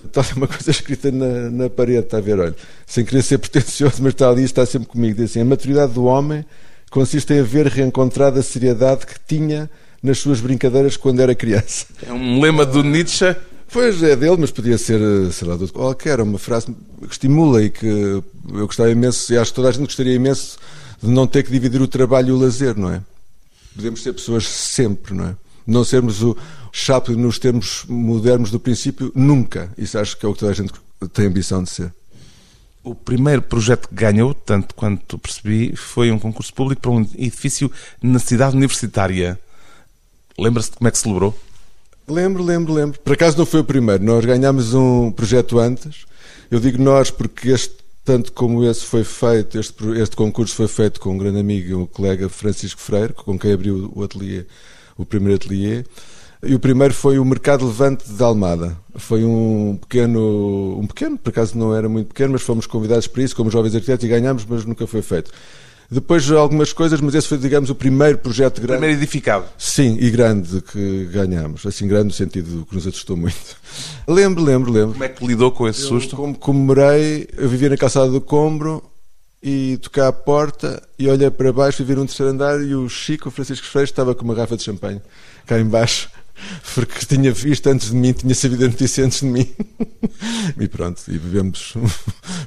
Está 0.03 0.25
uma 0.35 0.47
coisa 0.47 0.71
escrita 0.71 1.11
na, 1.11 1.51
na 1.51 1.69
parede, 1.69 1.99
está 1.99 2.17
a 2.17 2.21
ver? 2.21 2.39
Olha, 2.39 2.55
sem 2.87 3.05
querer 3.05 3.21
ser 3.21 3.37
pretencioso, 3.37 3.97
mas 4.01 4.13
está 4.13 4.27
ali 4.27 4.43
está 4.43 4.65
sempre 4.65 4.87
comigo. 4.87 5.15
Diz 5.15 5.29
assim: 5.29 5.41
a 5.41 5.45
maturidade 5.45 5.93
do 5.93 6.05
homem 6.05 6.43
consiste 6.89 7.31
em 7.31 7.41
haver 7.41 7.67
reencontrado 7.67 8.39
a 8.39 8.43
seriedade 8.43 9.05
que 9.05 9.19
tinha 9.27 9.69
nas 10.01 10.17
suas 10.17 10.39
brincadeiras 10.39 10.97
quando 10.97 11.19
era 11.19 11.35
criança. 11.35 11.85
É 12.07 12.11
um 12.11 12.41
lema 12.41 12.65
do 12.65 12.83
Nietzsche. 12.83 13.35
Pois 13.71 14.01
é 14.01 14.15
dele, 14.15 14.37
mas 14.37 14.49
podia 14.49 14.77
ser, 14.77 14.99
sei 15.31 15.47
lá, 15.47 15.55
de 15.55 15.67
qualquer, 15.67 16.19
uma 16.21 16.39
frase 16.39 16.67
que 17.01 17.11
estimula 17.11 17.63
e 17.63 17.69
que 17.69 17.85
eu 17.85 18.23
gostava 18.65 18.89
imenso, 18.89 19.31
e 19.31 19.37
acho 19.37 19.51
que 19.51 19.55
toda 19.55 19.69
a 19.69 19.71
gente 19.71 19.85
gostaria 19.85 20.15
imenso 20.15 20.57
de 21.01 21.07
não 21.07 21.27
ter 21.27 21.43
que 21.43 21.51
dividir 21.51 21.79
o 21.79 21.87
trabalho 21.87 22.29
e 22.29 22.31
o 22.31 22.37
lazer, 22.37 22.75
não 22.75 22.91
é? 22.91 23.01
Podemos 23.75 24.01
ser 24.01 24.13
pessoas 24.13 24.47
sempre, 24.47 25.13
não 25.13 25.25
é? 25.27 25.35
Não 25.67 25.83
sermos 25.83 26.23
o 26.23 26.35
Chaplin 26.71 27.15
nos 27.15 27.37
termos 27.37 27.85
modernos 27.87 28.49
do 28.49 28.59
princípio, 28.59 29.11
nunca. 29.13 29.71
Isso 29.77 29.99
acho 29.99 30.17
que 30.17 30.25
é 30.25 30.29
o 30.29 30.33
que 30.33 30.39
toda 30.39 30.51
a 30.51 30.55
gente 30.55 30.73
tem 31.13 31.27
ambição 31.27 31.63
de 31.63 31.69
ser. 31.69 31.93
O 32.83 32.95
primeiro 32.95 33.41
projeto 33.43 33.87
que 33.87 33.93
ganhou, 33.93 34.33
tanto 34.33 34.73
quanto 34.73 35.19
percebi, 35.19 35.75
foi 35.75 36.11
um 36.11 36.17
concurso 36.17 36.51
público 36.53 36.81
para 36.81 36.91
um 36.91 37.01
edifício 37.01 37.71
na 38.01 38.17
cidade 38.17 38.55
universitária. 38.55 39.39
Lembra-se 40.37 40.71
de 40.71 40.77
como 40.77 40.87
é 40.87 40.91
que 40.91 40.97
celebrou? 40.97 41.37
Lembro, 42.09 42.43
lembro, 42.43 42.73
lembro. 42.73 42.99
Por 42.99 43.13
acaso 43.13 43.37
não 43.37 43.45
foi 43.45 43.59
o 43.59 43.63
primeiro. 43.63 44.03
Nós 44.03 44.25
ganhámos 44.25 44.73
um 44.73 45.11
projeto 45.11 45.59
antes. 45.59 46.05
Eu 46.49 46.59
digo 46.59 46.81
nós 46.81 47.11
porque 47.11 47.49
este, 47.49 47.75
tanto 48.03 48.33
como 48.33 48.65
esse 48.65 48.83
foi 48.85 49.03
feito, 49.03 49.59
este, 49.59 49.83
este 49.99 50.15
concurso 50.15 50.55
foi 50.55 50.67
feito 50.67 50.99
com 50.99 51.11
um 51.11 51.17
grande 51.17 51.39
amigo 51.39 51.69
e 51.69 51.75
um 51.75 51.85
colega, 51.85 52.27
Francisco 52.27 52.81
Freire, 52.81 53.13
com 53.13 53.37
quem 53.37 53.53
abriu 53.53 53.91
o 53.95 54.03
ateliê, 54.03 54.45
o 54.97 55.05
primeiro 55.05 55.35
ateliê. 55.35 55.83
E 56.41 56.55
o 56.55 56.59
primeiro 56.59 56.93
foi 56.93 57.19
o 57.19 57.25
Mercado 57.25 57.65
Levante 57.65 58.09
de 58.09 58.23
Almada. 58.23 58.75
Foi 58.95 59.23
um 59.23 59.77
pequeno, 59.79 60.79
um 60.79 60.87
pequeno, 60.87 61.17
por 61.17 61.29
acaso 61.29 61.57
não 61.57 61.75
era 61.75 61.87
muito 61.87 62.07
pequeno, 62.07 62.31
mas 62.33 62.41
fomos 62.41 62.65
convidados 62.65 63.07
para 63.07 63.21
isso 63.21 63.35
como 63.35 63.51
jovens 63.51 63.75
arquitetos 63.75 64.05
e 64.05 64.07
ganhámos, 64.07 64.45
mas 64.47 64.65
nunca 64.65 64.87
foi 64.87 65.01
feito. 65.01 65.31
Depois 65.91 66.29
algumas 66.29 66.71
coisas, 66.71 67.01
mas 67.01 67.15
esse 67.15 67.27
foi, 67.27 67.39
digamos, 67.39 67.71
o 67.71 67.75
primeiro 67.75 68.19
projeto 68.19 68.61
grande. 68.61 68.79
Primeiro 68.79 68.99
edificado. 68.99 69.45
Sim, 69.57 69.97
e 69.99 70.11
grande 70.11 70.61
que 70.61 71.05
ganhámos. 71.05 71.65
Assim, 71.65 71.87
grande 71.87 72.05
no 72.05 72.11
sentido 72.11 72.65
que 72.69 72.75
nos 72.75 72.85
assustou 72.85 73.17
muito. 73.17 73.57
Lembro, 74.07 74.43
lembro, 74.43 74.71
lembro. 74.71 74.91
Como 74.93 75.03
é 75.03 75.09
que 75.09 75.25
lidou 75.25 75.51
com 75.51 75.67
esse 75.67 75.81
susto? 75.81 76.15
como 76.15 76.35
comemorei, 76.35 77.27
eu 77.35 77.49
vivia 77.49 77.69
na 77.69 77.77
calçada 77.77 78.09
do 78.09 78.21
Combro 78.21 78.83
e 79.41 79.77
toquei 79.81 80.03
à 80.03 80.11
porta 80.11 80.81
e 80.97 81.07
olhei 81.07 81.29
para 81.31 81.53
baixo 81.53 81.81
e 81.81 81.85
vi 81.85 81.93
um 81.93 82.05
terceiro 82.05 82.31
andar 82.31 82.61
e 82.61 82.75
o 82.75 82.89
Chico, 82.89 83.29
o 83.29 83.31
Francisco 83.31 83.65
Freire, 83.65 83.89
estava 83.89 84.13
com 84.13 84.25
uma 84.25 84.35
garrafa 84.35 84.57
de 84.57 84.63
champanhe 84.63 85.01
cá 85.45 85.59
embaixo 85.59 86.09
porque 86.75 87.05
tinha 87.05 87.31
visto 87.31 87.67
antes 87.67 87.89
de 87.89 87.95
mim, 87.95 88.13
tinha 88.13 88.35
sabido 88.35 88.65
a 88.65 88.67
notícia 88.67 89.05
antes 89.05 89.19
de 89.19 89.25
mim. 89.25 89.47
e 90.59 90.67
pronto, 90.67 91.01
e 91.07 91.17
vivemos, 91.17 91.73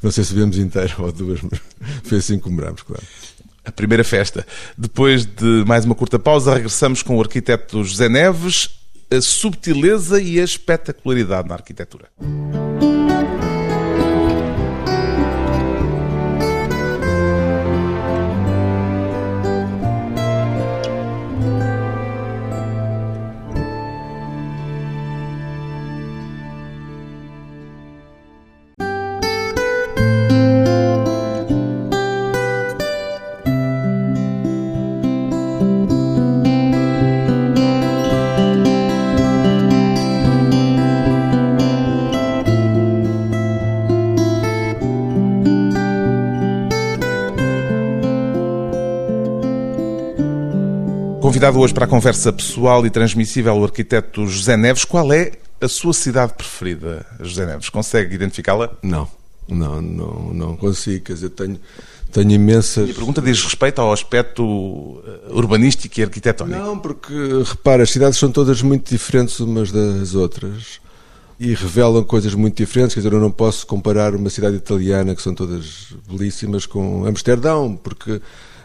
não 0.03 0.11
sei 0.11 0.25
se 0.25 0.35
vivemos 0.35 0.59
inteiro 0.59 0.95
ou 0.99 1.13
duas, 1.13 1.41
mas 1.43 1.61
foi 2.05 2.19
assim 2.19 2.37
que 2.37 2.43
comemoramos, 2.43 2.83
claro. 2.83 3.03
A 3.65 3.71
primeira 3.71 4.03
festa. 4.03 4.47
Depois 4.77 5.25
de 5.25 5.65
mais 5.67 5.85
uma 5.85 5.95
curta 5.95 6.19
pausa, 6.19 6.55
regressamos 6.55 7.03
com 7.03 7.17
o 7.17 7.21
arquiteto 7.21 7.85
José 7.85 8.09
Neves, 8.09 8.71
a 9.11 9.21
subtileza 9.21 10.21
e 10.21 10.41
a 10.41 10.45
espetacularidade 10.45 11.49
na 11.49 11.55
arquitetura. 11.55 12.09
Convidado 51.43 51.59
hoje 51.59 51.75
para 51.75 51.87
a 51.87 51.89
conversa 51.89 52.33
pessoal 52.33 52.87
e 52.87 52.91
transmissível 52.91 53.53
o 53.57 53.65
arquiteto 53.65 54.29
José 54.29 54.57
Neves, 54.57 54.85
qual 54.85 55.13
é 55.13 55.33
a 55.61 55.67
sua 55.67 55.93
cidade 55.93 56.35
preferida, 56.35 57.05
José 57.19 57.45
Neves? 57.45 57.69
Consegue 57.69 58.15
identificá-la? 58.15 58.71
Não, 58.81 59.11
não, 59.49 59.83
não, 59.83 60.33
não 60.33 60.57
consigo. 60.57 61.07
Quer 61.07 61.15
dizer, 61.15 61.31
tenho, 61.31 61.59
tenho 62.13 62.31
imensas. 62.31 62.89
A 62.89 62.95
pergunta 62.95 63.21
diz 63.21 63.43
respeito 63.43 63.81
ao 63.81 63.93
aspecto 63.93 65.03
eh, 65.05 65.33
urbanístico 65.33 65.99
e 65.99 66.05
arquitetónico. 66.05 66.61
Não, 66.61 66.79
porque, 66.79 67.13
repara, 67.45 67.83
as 67.83 67.91
cidades 67.91 68.21
são 68.21 68.31
todas 68.31 68.63
muito 68.63 68.89
diferentes 68.95 69.41
umas 69.41 69.73
das 69.73 70.15
outras 70.15 70.81
e 71.41 71.55
revelam 71.55 72.05
coisas 72.05 72.35
muito 72.35 72.57
diferentes. 72.57 72.95
Quer 72.95 73.01
dizer, 73.01 73.13
eu 73.13 73.21
não 73.21 73.33
posso 73.33 73.67
comparar 73.67 74.15
uma 74.15 74.31
cidade 74.31 74.55
italiana, 74.55 75.13
que 75.13 75.21
são 75.21 75.35
todas 75.35 75.89
belíssimas, 76.09 76.67
com 76.67 77.05
Amsterdão, 77.05 77.77
porque 77.83 78.23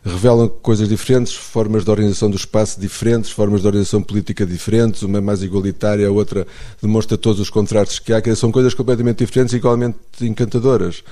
revelam 0.07 0.47
coisas 0.47 0.87
diferentes, 0.87 1.33
formas 1.33 1.83
de 1.83 1.91
organização 1.91 2.29
do 2.29 2.37
espaço 2.37 2.79
diferentes, 2.79 3.29
formas 3.29 3.61
de 3.61 3.67
organização 3.67 4.01
política 4.01 4.45
diferentes, 4.45 5.03
uma 5.03 5.17
é 5.17 5.21
mais 5.21 5.43
igualitária, 5.43 6.07
a 6.07 6.11
outra 6.11 6.47
demonstra 6.81 7.17
todos 7.17 7.39
os 7.39 7.49
contrastes 7.49 7.99
que 7.99 8.13
há, 8.13 8.21
que 8.21 8.33
são 8.35 8.51
coisas 8.51 8.73
completamente 8.73 9.19
diferentes 9.25 9.53
e 9.53 9.57
igualmente 9.57 9.97
encantadoras. 10.21 11.03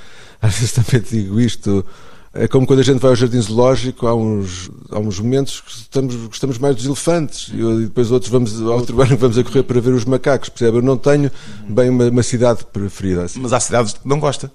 Às 0.42 0.56
vezes 0.56 0.72
também 0.74 1.02
digo 1.02 1.40
isto, 1.40 1.86
é 2.34 2.48
como 2.48 2.68
quando 2.68 2.80
a 2.80 2.84
gente 2.84 3.00
vai 3.00 3.12
ao 3.12 3.16
jardim 3.16 3.40
zoológico, 3.40 4.08
há 4.08 4.16
uns, 4.16 4.70
há 4.90 5.00
uns 5.00 5.20
momentos 5.20 5.62
que 5.62 5.72
estamos, 5.72 6.16
gostamos 6.16 6.58
mais 6.58 6.76
dos 6.76 6.86
elefantes 6.86 7.50
e 7.54 7.84
depois 7.84 8.12
outros 8.12 8.32
vamos 8.32 8.62
ao 8.62 8.78
outro 8.78 9.02
ano 9.02 9.18
vamos 9.18 9.38
a 9.38 9.44
correr 9.44 9.64
para 9.64 9.80
ver 9.80 9.94
os 9.94 10.06
macacos, 10.06 10.50
percebe? 10.50 10.78
Eu 10.78 10.82
não 10.82 10.98
tenho 10.98 11.32
bem 11.68 11.90
uma, 11.90 12.10
uma 12.10 12.24
cidade 12.24 12.66
preferida. 12.66 13.24
Assim. 13.24 13.40
Mas 13.40 13.54
há 13.54 13.60
cidades 13.60 13.94
que 13.94 14.08
não 14.08 14.20
gosta. 14.20 14.52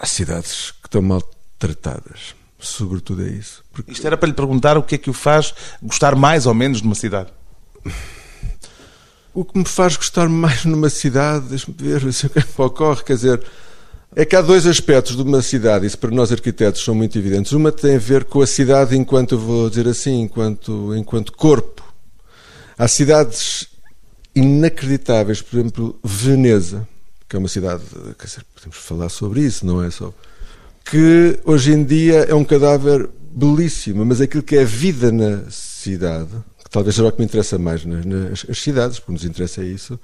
Há 0.00 0.06
cidades 0.06 0.72
que 0.82 0.88
estão 0.88 1.00
maltratadas 1.00 2.34
sobretudo 2.66 3.26
é 3.26 3.30
isso. 3.30 3.64
Porque... 3.72 3.92
Isto 3.92 4.06
era 4.06 4.16
para 4.16 4.28
lhe 4.28 4.34
perguntar 4.34 4.76
o 4.76 4.82
que 4.82 4.94
é 4.94 4.98
que 4.98 5.10
o 5.10 5.12
faz 5.12 5.54
gostar 5.82 6.14
mais 6.14 6.46
ou 6.46 6.54
menos 6.54 6.80
de 6.80 6.86
uma 6.86 6.94
cidade. 6.94 7.30
O 9.32 9.44
que 9.44 9.58
me 9.58 9.64
faz 9.64 9.96
gostar 9.96 10.28
mais 10.28 10.64
numa 10.64 10.88
cidade, 10.88 11.46
deixa-me 11.48 11.76
ver 11.78 12.00
se 12.12 12.26
o 12.26 12.30
que 12.30 12.42
ocorre, 12.56 13.02
quer 13.04 13.14
dizer, 13.14 13.42
é 14.14 14.24
que 14.24 14.34
há 14.34 14.40
dois 14.40 14.66
aspectos 14.66 15.14
de 15.14 15.22
uma 15.22 15.42
cidade, 15.42 15.86
isso 15.86 15.98
para 15.98 16.10
nós 16.10 16.32
arquitetos 16.32 16.82
são 16.82 16.94
muito 16.94 17.18
evidentes. 17.18 17.52
Uma 17.52 17.70
tem 17.70 17.96
a 17.96 17.98
ver 17.98 18.24
com 18.24 18.40
a 18.40 18.46
cidade 18.46 18.96
enquanto, 18.96 19.34
eu 19.34 19.38
vou 19.38 19.68
dizer 19.68 19.86
assim, 19.86 20.22
enquanto, 20.22 20.94
enquanto 20.96 21.32
corpo. 21.32 21.84
Há 22.78 22.88
cidades 22.88 23.68
inacreditáveis, 24.34 25.42
por 25.42 25.58
exemplo, 25.58 25.98
Veneza, 26.02 26.88
que 27.28 27.36
é 27.36 27.38
uma 27.38 27.48
cidade, 27.48 27.82
quer 28.18 28.26
dizer, 28.26 28.44
podemos 28.54 28.76
falar 28.76 29.08
sobre 29.08 29.40
isso, 29.40 29.66
não 29.66 29.82
é 29.82 29.90
só 29.90 30.14
que 30.88 31.40
hoje 31.44 31.72
em 31.72 31.84
dia 31.84 32.20
é 32.20 32.34
um 32.34 32.44
cadáver 32.44 33.08
belíssimo, 33.32 34.04
mas 34.04 34.20
aquilo 34.20 34.42
que 34.42 34.56
é 34.56 34.64
vida 34.64 35.10
na 35.10 35.42
cidade, 35.50 36.30
que 36.62 36.70
talvez 36.70 36.94
seja 36.94 37.08
o 37.08 37.12
que 37.12 37.18
me 37.18 37.24
interessa 37.24 37.58
mais 37.58 37.84
nas, 37.84 38.04
nas 38.04 38.58
cidades, 38.58 38.98
porque 39.00 39.12
nos 39.12 39.24
interessa 39.24 39.64
isso, 39.64 39.98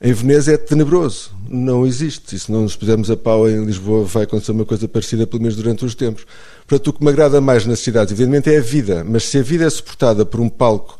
em 0.00 0.12
Veneza 0.12 0.54
é 0.54 0.56
tenebroso, 0.56 1.32
não 1.48 1.84
existe. 1.84 2.36
E 2.36 2.38
se 2.38 2.52
não 2.52 2.62
nos 2.62 2.76
pusermos 2.76 3.10
a 3.10 3.16
pau 3.16 3.50
em 3.50 3.64
Lisboa, 3.64 4.04
vai 4.04 4.22
acontecer 4.22 4.52
uma 4.52 4.64
coisa 4.64 4.86
parecida, 4.86 5.26
pelo 5.26 5.42
menos 5.42 5.56
durante 5.56 5.84
os 5.84 5.96
tempos. 5.96 6.24
Portanto, 6.64 6.86
o 6.86 6.92
que 6.92 7.04
me 7.04 7.10
agrada 7.10 7.40
mais 7.40 7.66
nas 7.66 7.80
cidades, 7.80 8.12
evidentemente, 8.12 8.48
é 8.48 8.58
a 8.58 8.62
vida, 8.62 9.02
mas 9.02 9.24
se 9.24 9.38
a 9.38 9.42
vida 9.42 9.64
é 9.64 9.70
suportada 9.70 10.24
por 10.24 10.38
um 10.38 10.48
palco 10.48 10.96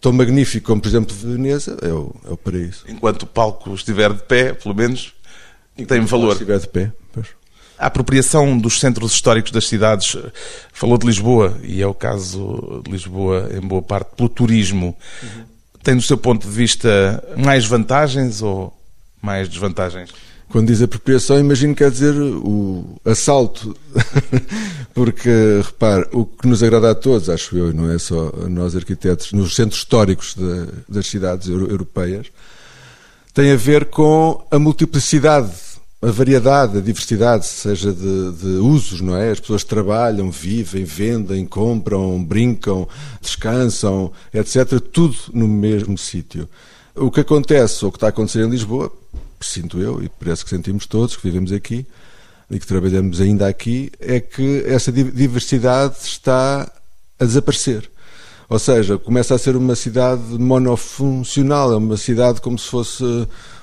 tão 0.00 0.10
magnífico 0.10 0.68
como, 0.68 0.80
por 0.80 0.88
exemplo, 0.88 1.14
Veneza, 1.14 1.76
é 1.82 1.92
o, 1.92 2.14
é 2.26 2.32
o 2.32 2.36
paraíso. 2.38 2.84
Enquanto 2.88 3.24
o 3.24 3.26
palco 3.26 3.74
estiver 3.74 4.10
de 4.14 4.22
pé, 4.22 4.54
pelo 4.54 4.74
menos, 4.74 5.12
Enquanto 5.76 5.88
tem 5.90 6.06
valor. 6.06 6.32
estiver 6.32 6.58
de 6.58 6.68
pé, 6.68 6.90
pois. 7.12 7.41
A 7.78 7.86
apropriação 7.86 8.56
dos 8.56 8.78
centros 8.78 9.12
históricos 9.12 9.50
das 9.50 9.66
cidades, 9.66 10.16
falou 10.72 10.96
de 10.96 11.06
Lisboa, 11.06 11.58
e 11.62 11.82
é 11.82 11.86
o 11.86 11.94
caso 11.94 12.82
de 12.84 12.90
Lisboa 12.90 13.50
em 13.52 13.60
boa 13.60 13.82
parte 13.82 14.14
pelo 14.16 14.28
turismo. 14.28 14.96
Uhum. 15.22 15.44
Tem, 15.82 15.96
do 15.96 16.02
seu 16.02 16.16
ponto 16.16 16.46
de 16.46 16.52
vista, 16.52 17.22
mais 17.36 17.66
vantagens 17.66 18.40
ou 18.40 18.72
mais 19.20 19.48
desvantagens? 19.48 20.10
Quando 20.52 20.66
diz 20.66 20.82
apropriação, 20.82 21.40
imagino 21.40 21.74
que 21.74 21.82
quer 21.82 21.90
dizer 21.90 22.14
o 22.14 23.00
assalto. 23.06 23.74
Porque, 24.92 25.30
repare, 25.64 26.06
o 26.12 26.26
que 26.26 26.46
nos 26.46 26.62
agrada 26.62 26.90
a 26.90 26.94
todos, 26.94 27.30
acho 27.30 27.56
eu, 27.56 27.70
e 27.70 27.72
não 27.72 27.90
é 27.90 27.98
só 27.98 28.30
nós 28.50 28.76
arquitetos, 28.76 29.32
nos 29.32 29.56
centros 29.56 29.80
históricos 29.80 30.34
de, 30.34 30.66
das 30.86 31.06
cidades 31.06 31.48
europeias, 31.48 32.26
tem 33.32 33.50
a 33.50 33.56
ver 33.56 33.86
com 33.86 34.46
a 34.50 34.58
multiplicidade, 34.58 35.50
a 36.02 36.10
variedade, 36.10 36.78
a 36.78 36.80
diversidade, 36.80 37.46
seja 37.46 37.92
de, 37.92 38.32
de 38.32 38.46
usos, 38.58 39.00
não 39.00 39.16
é? 39.16 39.30
As 39.30 39.38
pessoas 39.38 39.62
trabalham, 39.62 40.32
vivem, 40.32 40.82
vendem, 40.82 41.46
compram, 41.46 42.22
brincam, 42.24 42.88
descansam, 43.20 44.10
etc. 44.34 44.80
Tudo 44.80 45.16
no 45.32 45.46
mesmo 45.46 45.96
sítio. 45.96 46.48
O 46.96 47.08
que 47.08 47.20
acontece, 47.20 47.84
ou 47.84 47.88
o 47.88 47.92
que 47.92 47.98
está 47.98 48.08
a 48.08 48.10
acontecer 48.10 48.44
em 48.44 48.50
Lisboa, 48.50 48.92
sinto 49.40 49.78
eu, 49.78 50.02
e 50.02 50.08
parece 50.08 50.42
que 50.42 50.50
sentimos 50.50 50.86
todos 50.86 51.16
que 51.16 51.22
vivemos 51.22 51.52
aqui 51.52 51.86
e 52.50 52.58
que 52.58 52.66
trabalhamos 52.66 53.20
ainda 53.20 53.46
aqui, 53.46 53.90
é 54.00 54.18
que 54.18 54.64
essa 54.66 54.90
diversidade 54.90 55.94
está 56.02 56.70
a 57.18 57.24
desaparecer. 57.24 57.88
Ou 58.48 58.58
seja, 58.58 58.98
começa 58.98 59.36
a 59.36 59.38
ser 59.38 59.56
uma 59.56 59.76
cidade 59.76 60.20
monofuncional, 60.38 61.72
é 61.72 61.76
uma 61.76 61.96
cidade 61.96 62.40
como 62.40 62.58
se 62.58 62.66
fosse 62.68 63.04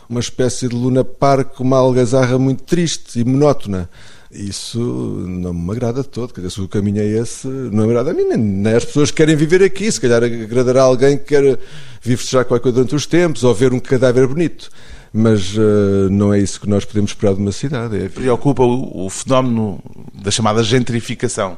uma 0.10 0.20
espécie 0.20 0.68
de 0.68 0.76
Luna 0.76 1.04
Park, 1.04 1.60
uma 1.60 1.78
algazarra 1.78 2.38
muito 2.40 2.64
triste 2.64 3.20
e 3.20 3.24
monótona. 3.24 3.90
Isso 4.32 4.80
não 4.80 5.54
me 5.54 5.72
agrada 5.72 6.04
todo. 6.04 6.34
Quer 6.34 6.42
dizer, 6.42 6.54
se 6.54 6.62
o 6.62 6.68
caminho 6.68 7.02
é 7.02 7.06
esse, 7.06 7.48
não 7.48 7.86
me 7.86 7.92
agrada 7.92 8.12
a 8.12 8.14
mim, 8.14 8.26
nem 8.26 8.74
as 8.74 8.86
pessoas 8.86 9.12
que 9.12 9.18
querem 9.18 9.36
viver 9.36 9.64
aqui. 9.64 9.92
Se 9.92 10.02
calhar 10.02 10.24
agradará 10.24 10.84
alguém 10.84 11.18
que 11.18 11.26
quer 11.26 11.60
vir 12.02 12.18
festejar 12.18 12.46
qualquer 12.46 12.64
coisa 12.64 12.76
durante 12.76 12.96
os 12.96 13.06
tempos 13.06 13.44
ou 13.44 13.54
ver 13.54 13.74
um 13.74 13.80
cadáver 13.80 14.28
bonito 14.28 14.70
mas 15.12 15.56
uh, 15.58 16.10
não 16.12 16.34
é 16.34 16.40
isso 16.40 16.62
que 16.62 16.70
nós 16.70 16.86
podemos 16.86 17.12
esperar 17.12 17.34
de 17.34 17.42
uma 17.42 17.52
cidade. 17.52 17.98
É... 17.98 18.10
Preocupa 18.10 18.64
o, 18.64 19.06
o, 19.06 19.10
fenómeno 19.10 19.82
da 20.14 20.30
chamada 20.32 20.64
gentrificação? 20.64 21.58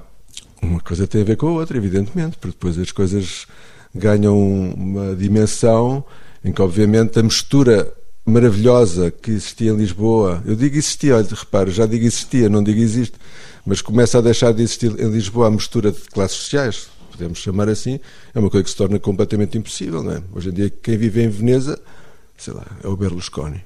Uma 0.61 0.79
coisa 0.79 1.07
tem 1.07 1.21
a 1.21 1.25
ver 1.25 1.35
com 1.35 1.47
a 1.47 1.51
outra, 1.51 1.75
evidentemente, 1.77 2.37
porque 2.37 2.55
depois 2.55 2.77
as 2.77 2.91
coisas 2.91 3.47
ganham 3.93 4.37
uma 4.73 5.15
dimensão 5.15 6.03
em 6.43 6.51
que, 6.51 6.61
obviamente, 6.61 7.19
a 7.19 7.23
mistura 7.23 7.91
maravilhosa 8.25 9.11
que 9.11 9.31
existia 9.31 9.71
em 9.71 9.75
Lisboa, 9.75 10.41
eu 10.45 10.55
digo 10.55 10.77
existia, 10.77 11.15
olha, 11.15 11.27
repara, 11.29 11.71
já 11.71 11.85
digo 11.85 12.05
existia, 12.05 12.49
não 12.49 12.63
digo 12.63 12.79
existe, 12.79 13.17
mas 13.65 13.81
começa 13.81 14.17
a 14.17 14.21
deixar 14.21 14.53
de 14.53 14.61
existir 14.61 14.91
em 14.99 15.09
Lisboa 15.09 15.47
a 15.47 15.51
mistura 15.51 15.91
de 15.91 15.99
classes 16.01 16.37
sociais, 16.37 16.87
podemos 17.11 17.39
chamar 17.39 17.69
assim, 17.69 17.99
é 18.33 18.39
uma 18.39 18.49
coisa 18.49 18.63
que 18.63 18.69
se 18.69 18.75
torna 18.75 18.99
completamente 18.99 19.57
impossível, 19.57 20.03
não 20.03 20.13
é? 20.13 20.23
Hoje 20.33 20.49
em 20.49 20.53
dia, 20.53 20.69
quem 20.69 20.97
vive 20.97 21.23
em 21.23 21.29
Veneza 21.29 21.79
sei 22.41 22.53
lá, 22.53 22.65
é 22.83 22.87
o 22.87 22.97
Berlusconi. 22.97 23.63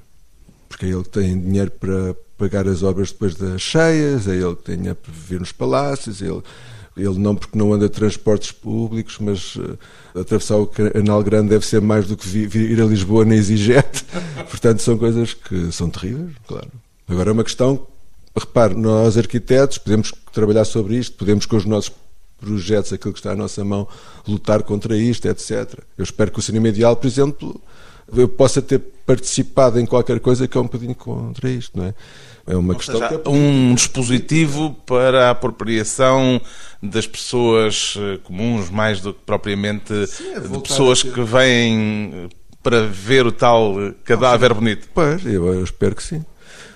Porque 0.67 0.85
é 0.85 0.89
ele 0.89 1.03
que 1.03 1.09
tem 1.09 1.39
dinheiro 1.39 1.71
para 1.71 2.13
pagar 2.37 2.67
as 2.67 2.83
obras 2.83 3.11
depois 3.11 3.35
das 3.35 3.61
cheias, 3.61 4.27
é 4.27 4.35
ele 4.35 4.55
que 4.55 4.63
tem 4.63 4.75
dinheiro 4.75 4.97
para 5.01 5.13
viver 5.13 5.39
nos 5.39 5.53
palácios, 5.53 6.21
é 6.21 6.25
ele, 6.25 6.43
ele 6.97 7.19
não 7.19 7.35
porque 7.35 7.57
não 7.57 7.73
anda 7.73 7.89
transportes 7.89 8.51
públicos, 8.51 9.17
mas 9.19 9.55
uh, 9.55 9.77
atravessar 10.15 10.57
o 10.57 10.67
Canal 10.67 11.21
Grande 11.23 11.49
deve 11.49 11.65
ser 11.65 11.81
mais 11.81 12.07
do 12.07 12.15
que 12.15 12.27
vir, 12.27 12.55
ir 12.55 12.81
a 12.81 12.85
Lisboa 12.85 13.25
na 13.25 13.35
EasyJet. 13.35 14.05
Portanto, 14.49 14.81
são 14.81 14.97
coisas 14.97 15.33
que 15.33 15.71
são 15.71 15.89
terríveis, 15.89 16.31
claro. 16.47 16.71
Agora 17.07 17.29
é 17.29 17.33
uma 17.33 17.43
questão, 17.43 17.85
repare, 18.35 18.73
nós 18.75 19.17
arquitetos 19.17 19.77
podemos 19.77 20.11
trabalhar 20.31 20.65
sobre 20.65 20.95
isto, 20.95 21.15
podemos 21.17 21.45
com 21.45 21.57
os 21.57 21.65
nossos 21.65 21.91
projetos, 22.39 22.93
aquilo 22.93 23.13
que 23.13 23.19
está 23.19 23.31
à 23.31 23.35
nossa 23.35 23.63
mão, 23.63 23.87
lutar 24.27 24.63
contra 24.63 24.97
isto, 24.97 25.27
etc. 25.27 25.79
Eu 25.97 26.03
espero 26.03 26.31
que 26.31 26.39
o 26.39 26.41
cinema 26.41 26.67
ideal, 26.69 26.95
por 26.95 27.07
exemplo, 27.07 27.61
eu 28.13 28.27
possa 28.27 28.61
ter 28.61 28.79
participado 29.05 29.79
em 29.79 29.85
qualquer 29.85 30.19
coisa 30.19 30.47
que 30.47 30.57
é 30.57 30.61
um 30.61 30.65
bocadinho 30.65 30.95
contra 30.95 31.49
isto, 31.49 31.77
não 31.77 31.85
é? 31.85 31.93
É 32.47 32.55
uma 32.55 32.73
Ou 32.73 32.77
questão 32.77 32.99
seja, 32.99 33.19
que 33.19 33.27
é... 33.27 33.31
um 33.31 33.73
dispositivo 33.73 34.75
para 34.85 35.27
a 35.27 35.31
apropriação 35.31 36.39
das 36.81 37.07
pessoas 37.07 37.95
eh, 37.97 38.19
comuns, 38.23 38.69
mais 38.69 39.01
do 39.01 39.13
que 39.13 39.21
propriamente 39.25 40.05
Sim, 40.07 40.33
é 40.33 40.39
de 40.39 40.59
pessoas 40.59 41.01
que 41.01 41.21
vêm 41.21 42.11
eh, 42.13 42.29
para 42.61 42.85
ver 42.85 43.25
o 43.25 43.31
tal 43.31 43.75
cadáver 44.03 44.49
Não, 44.49 44.57
bonito. 44.57 44.87
Pois, 44.93 45.25
eu, 45.25 45.63
espero 45.63 45.95
que 45.95 46.03
sim. 46.03 46.23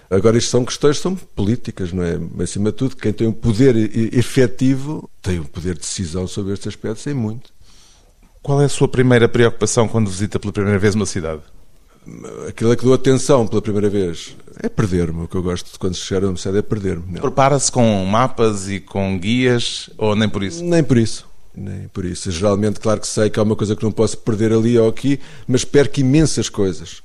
Agora, 0.10 0.40
isto 0.40 0.50
são 0.50 0.66
questões 0.66 0.98
são 0.98 1.16
políticas, 1.16 1.94
não 1.94 2.04
é? 2.04 2.20
Acima 2.42 2.72
de 2.72 2.78
tudo, 2.78 2.96
quem 2.96 3.14
tem 3.14 3.28
um 3.28 3.32
poder 3.32 3.76
efetivo 4.16 5.08
tem 5.22 5.40
um 5.40 5.44
poder 5.44 5.76
de 5.76 5.82
decisão 5.82 6.26
sobre 6.28 6.54
este 6.54 6.68
aspecto, 6.68 7.00
sem 7.00 7.14
muito. 7.14 7.52
Qual 8.42 8.60
é 8.60 8.66
a 8.66 8.70
sua 8.70 8.88
primeira 8.88 9.30
preocupação 9.30 9.88
quando 9.88 10.10
visita 10.10 10.40
pela 10.40 10.52
primeira 10.52 10.80
vez 10.80 10.96
uma 10.96 11.06
cidade? 11.06 11.42
Aquilo 12.48 12.72
é 12.72 12.76
que 12.76 12.84
dou 12.84 12.94
atenção 12.94 13.48
pela 13.48 13.62
primeira 13.62 13.90
vez 13.90 14.36
é 14.62 14.68
perder-me. 14.68 15.24
O 15.24 15.28
que 15.28 15.36
eu 15.36 15.42
gosto 15.42 15.72
de 15.72 15.80
quando 15.80 15.96
chegar 15.96 16.26
a 16.26 16.30
uma 16.30 16.38
cidade 16.38 16.58
é 16.58 16.62
perder-me. 16.62 17.20
Prepara-se 17.20 17.72
com 17.72 18.06
mapas 18.06 18.70
e 18.70 18.80
com 18.80 19.18
guias 19.18 19.90
ou 19.98 20.16
nem 20.16 20.28
por 20.28 20.44
isso? 20.44 20.64
Nem 20.64 20.84
por 20.84 20.98
isso. 20.98 21.26
Nem 21.56 21.88
por 21.88 22.06
isso. 22.06 22.30
Geralmente, 22.30 22.80
claro 22.80 23.00
que 23.00 23.08
sei 23.08 23.30
que 23.30 23.40
há 23.40 23.44
uma 23.44 23.56
coisa 23.56 23.76
que 23.76 23.84
não 23.84 23.92
posso 23.92 24.18
perder 24.18 24.52
ali 24.52 24.78
ou 24.78 24.90
aqui, 24.90 25.20
mas 25.48 25.64
perco 25.64 26.00
imensas 26.02 26.50
coisas. 26.50 27.02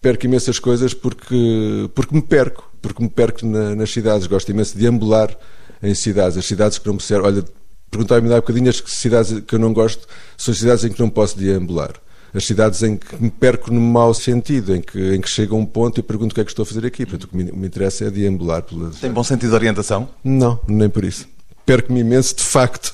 Perco 0.00 0.26
imensas 0.26 0.58
coisas 0.58 0.94
porque, 0.94 1.90
porque 1.94 2.14
me 2.14 2.22
perco. 2.22 2.70
Porque 2.80 3.02
me 3.02 3.08
perco 3.08 3.44
na, 3.44 3.74
nas 3.74 3.90
cidades. 3.90 4.26
Gosto 4.26 4.50
imenso 4.50 4.78
de 4.78 4.86
ambular 4.86 5.36
em 5.82 5.94
cidades. 5.94 6.38
As 6.38 6.46
cidades 6.46 6.78
que 6.78 6.86
não 6.86 6.94
me 6.94 7.02
servem. 7.02 7.26
Olha, 7.26 7.44
perguntava-me 7.90 8.32
há 8.32 8.36
bocadinho 8.36 8.70
as 8.70 8.82
cidades 8.86 9.40
que 9.40 9.54
eu 9.54 9.58
não 9.58 9.72
gosto 9.72 10.06
são 10.36 10.54
cidades 10.54 10.84
em 10.84 10.92
que 10.92 11.00
não 11.00 11.10
posso 11.10 11.36
deambular. 11.36 11.94
As 12.34 12.44
cidades 12.44 12.82
em 12.82 12.96
que 12.96 13.22
me 13.22 13.30
perco 13.30 13.72
no 13.72 13.80
mau 13.80 14.12
sentido, 14.12 14.74
em 14.74 14.80
que, 14.80 15.14
em 15.14 15.20
que 15.20 15.28
chega 15.28 15.54
um 15.54 15.64
ponto 15.64 16.00
e 16.00 16.02
pergunto 16.02 16.32
o 16.32 16.34
que 16.34 16.40
é 16.40 16.44
que 16.44 16.50
estou 16.50 16.64
a 16.64 16.66
fazer 16.66 16.84
aqui. 16.84 17.06
Portanto, 17.06 17.24
o 17.24 17.28
que 17.28 17.36
me, 17.36 17.44
me 17.52 17.66
interessa 17.68 18.06
é 18.06 18.10
deambular. 18.10 18.62
Pelas... 18.62 18.98
Tem 18.98 19.12
bom 19.12 19.22
sentido 19.22 19.50
de 19.50 19.54
orientação? 19.54 20.08
Não, 20.24 20.58
nem 20.66 20.88
por 20.88 21.04
isso. 21.04 21.28
Perco-me 21.64 22.00
imenso, 22.00 22.34
de 22.34 22.42
facto. 22.42 22.92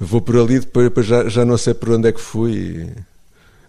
Vou 0.00 0.20
por 0.20 0.36
ali, 0.38 0.60
depois 0.60 1.06
já, 1.06 1.28
já 1.28 1.44
não 1.44 1.58
sei 1.58 1.74
por 1.74 1.90
onde 1.90 2.08
é 2.08 2.12
que 2.12 2.20
fui. 2.20 2.52
E... 2.52 2.90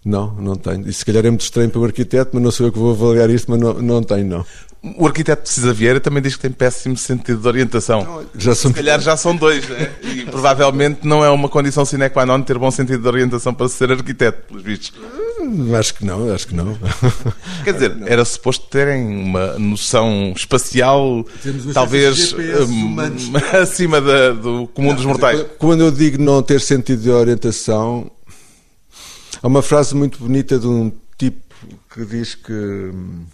Não, 0.02 0.34
não 0.36 0.56
tenho. 0.56 0.88
E 0.88 0.92
se 0.92 1.04
calhar 1.04 1.26
é 1.26 1.30
muito 1.30 1.42
estranho 1.42 1.68
para 1.68 1.80
o 1.80 1.84
arquiteto, 1.84 2.30
mas 2.32 2.42
não 2.42 2.50
sou 2.50 2.66
eu 2.66 2.72
que 2.72 2.78
vou 2.78 2.92
avaliar 2.92 3.28
isto, 3.28 3.50
mas 3.50 3.60
não, 3.60 3.74
não 3.74 4.02
tenho, 4.02 4.26
não. 4.26 4.46
O 4.96 5.06
arquiteto 5.06 5.42
de 5.42 5.48
Cisa 5.48 5.72
Vieira 5.72 5.98
também 6.00 6.22
diz 6.22 6.36
que 6.36 6.42
tem 6.42 6.50
péssimo 6.50 6.96
sentido 6.96 7.40
de 7.40 7.48
orientação. 7.48 8.04
Não, 8.04 8.26
já 8.36 8.54
são... 8.54 8.70
Se 8.70 8.76
calhar 8.76 9.00
já 9.00 9.16
são 9.16 9.34
dois, 9.34 9.68
né? 9.68 9.90
E 10.02 10.24
provavelmente 10.30 11.00
não 11.06 11.24
é 11.24 11.30
uma 11.30 11.48
condição 11.48 11.84
sine 11.84 12.08
qua 12.08 12.24
non 12.24 12.42
ter 12.42 12.58
bom 12.58 12.70
sentido 12.70 13.02
de 13.02 13.08
orientação 13.08 13.52
para 13.52 13.68
ser 13.68 13.90
arquiteto, 13.90 14.46
pelos 14.48 14.62
vistos. 14.62 14.92
Hum, 15.40 15.74
acho 15.74 15.94
que 15.94 16.04
não, 16.04 16.32
acho 16.32 16.46
que 16.46 16.54
não. 16.54 16.78
Quer 17.64 17.74
dizer, 17.74 17.96
era 18.06 18.24
suposto 18.24 18.66
terem 18.68 19.06
uma 19.06 19.58
noção 19.58 20.32
espacial, 20.36 21.24
talvez 21.74 22.32
um, 22.32 22.96
acima 23.60 24.00
da, 24.00 24.32
do 24.32 24.68
comum 24.68 24.88
não, 24.88 24.96
dos 24.96 25.04
mortais. 25.04 25.44
Quando 25.58 25.82
eu 25.82 25.90
digo 25.90 26.22
não 26.22 26.42
ter 26.42 26.60
sentido 26.60 27.02
de 27.02 27.10
orientação, 27.10 28.10
há 29.42 29.46
uma 29.46 29.62
frase 29.62 29.94
muito 29.94 30.18
bonita 30.18 30.58
de 30.58 30.66
um 30.66 30.92
tipo 31.18 31.40
que 31.92 32.04
diz 32.04 32.34
que 32.34 32.52
hum, 32.52 33.24